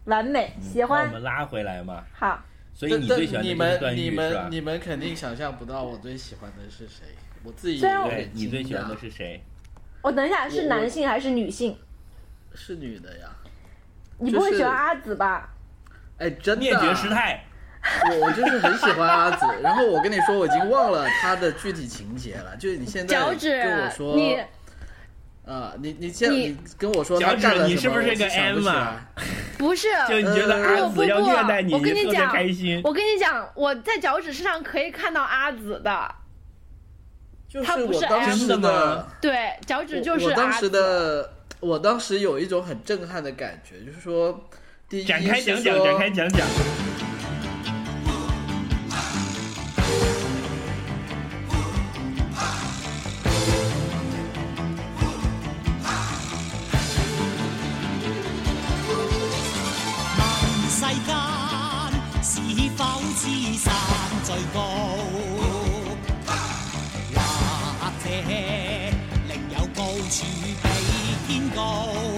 [0.05, 2.39] 完美，喜欢我，们拉回来嘛，好。
[2.73, 4.47] 所以你最喜欢的是你们段誉是你们？
[4.51, 7.07] 你们肯定想象不到我最喜欢的是谁，
[7.43, 9.41] 我自己对你最喜欢的是谁？
[10.01, 11.77] 我等一下是男性还是女性？
[12.55, 13.27] 是女的呀。
[14.19, 15.49] 你不会喜欢阿紫吧？
[16.17, 17.43] 哎，真的灭绝师太，
[18.09, 22.55] 我我就是很喜欢阿紫，然后我跟你说，我已经忘了她的具体情节了。
[22.57, 24.37] 就是你现在脚趾跟我，说，你
[25.45, 29.05] 啊，你你现在跟我说脚趾你是不是个 M 啊
[29.57, 32.79] 不是，就你觉得呃阿紫要虐待你，我跟你特别讲开心。
[32.83, 36.15] 我跟你讲，我在脚趾身上可以看到阿紫的，
[37.53, 40.69] 就是她不是我当 M 时真的吗 对，脚趾就是我我当时。
[40.69, 41.29] 的，
[41.59, 44.49] 我当时有一种很震撼的感觉，就是说，
[44.89, 46.47] 第一展开讲讲，说展开讲讲。
[69.93, 70.25] 到处
[70.63, 72.12] 睇天高。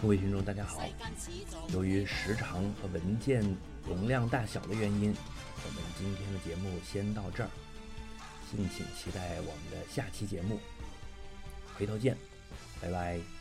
[0.00, 0.82] 各位听众，大家好。
[1.74, 3.44] 由于时长和文件
[3.86, 5.14] 容量大小的原因，
[5.62, 7.50] 我们今天的节目先到这儿，
[8.50, 10.58] 敬请期待我们的下期节目，
[11.76, 12.16] 回头见，
[12.80, 13.39] 拜拜。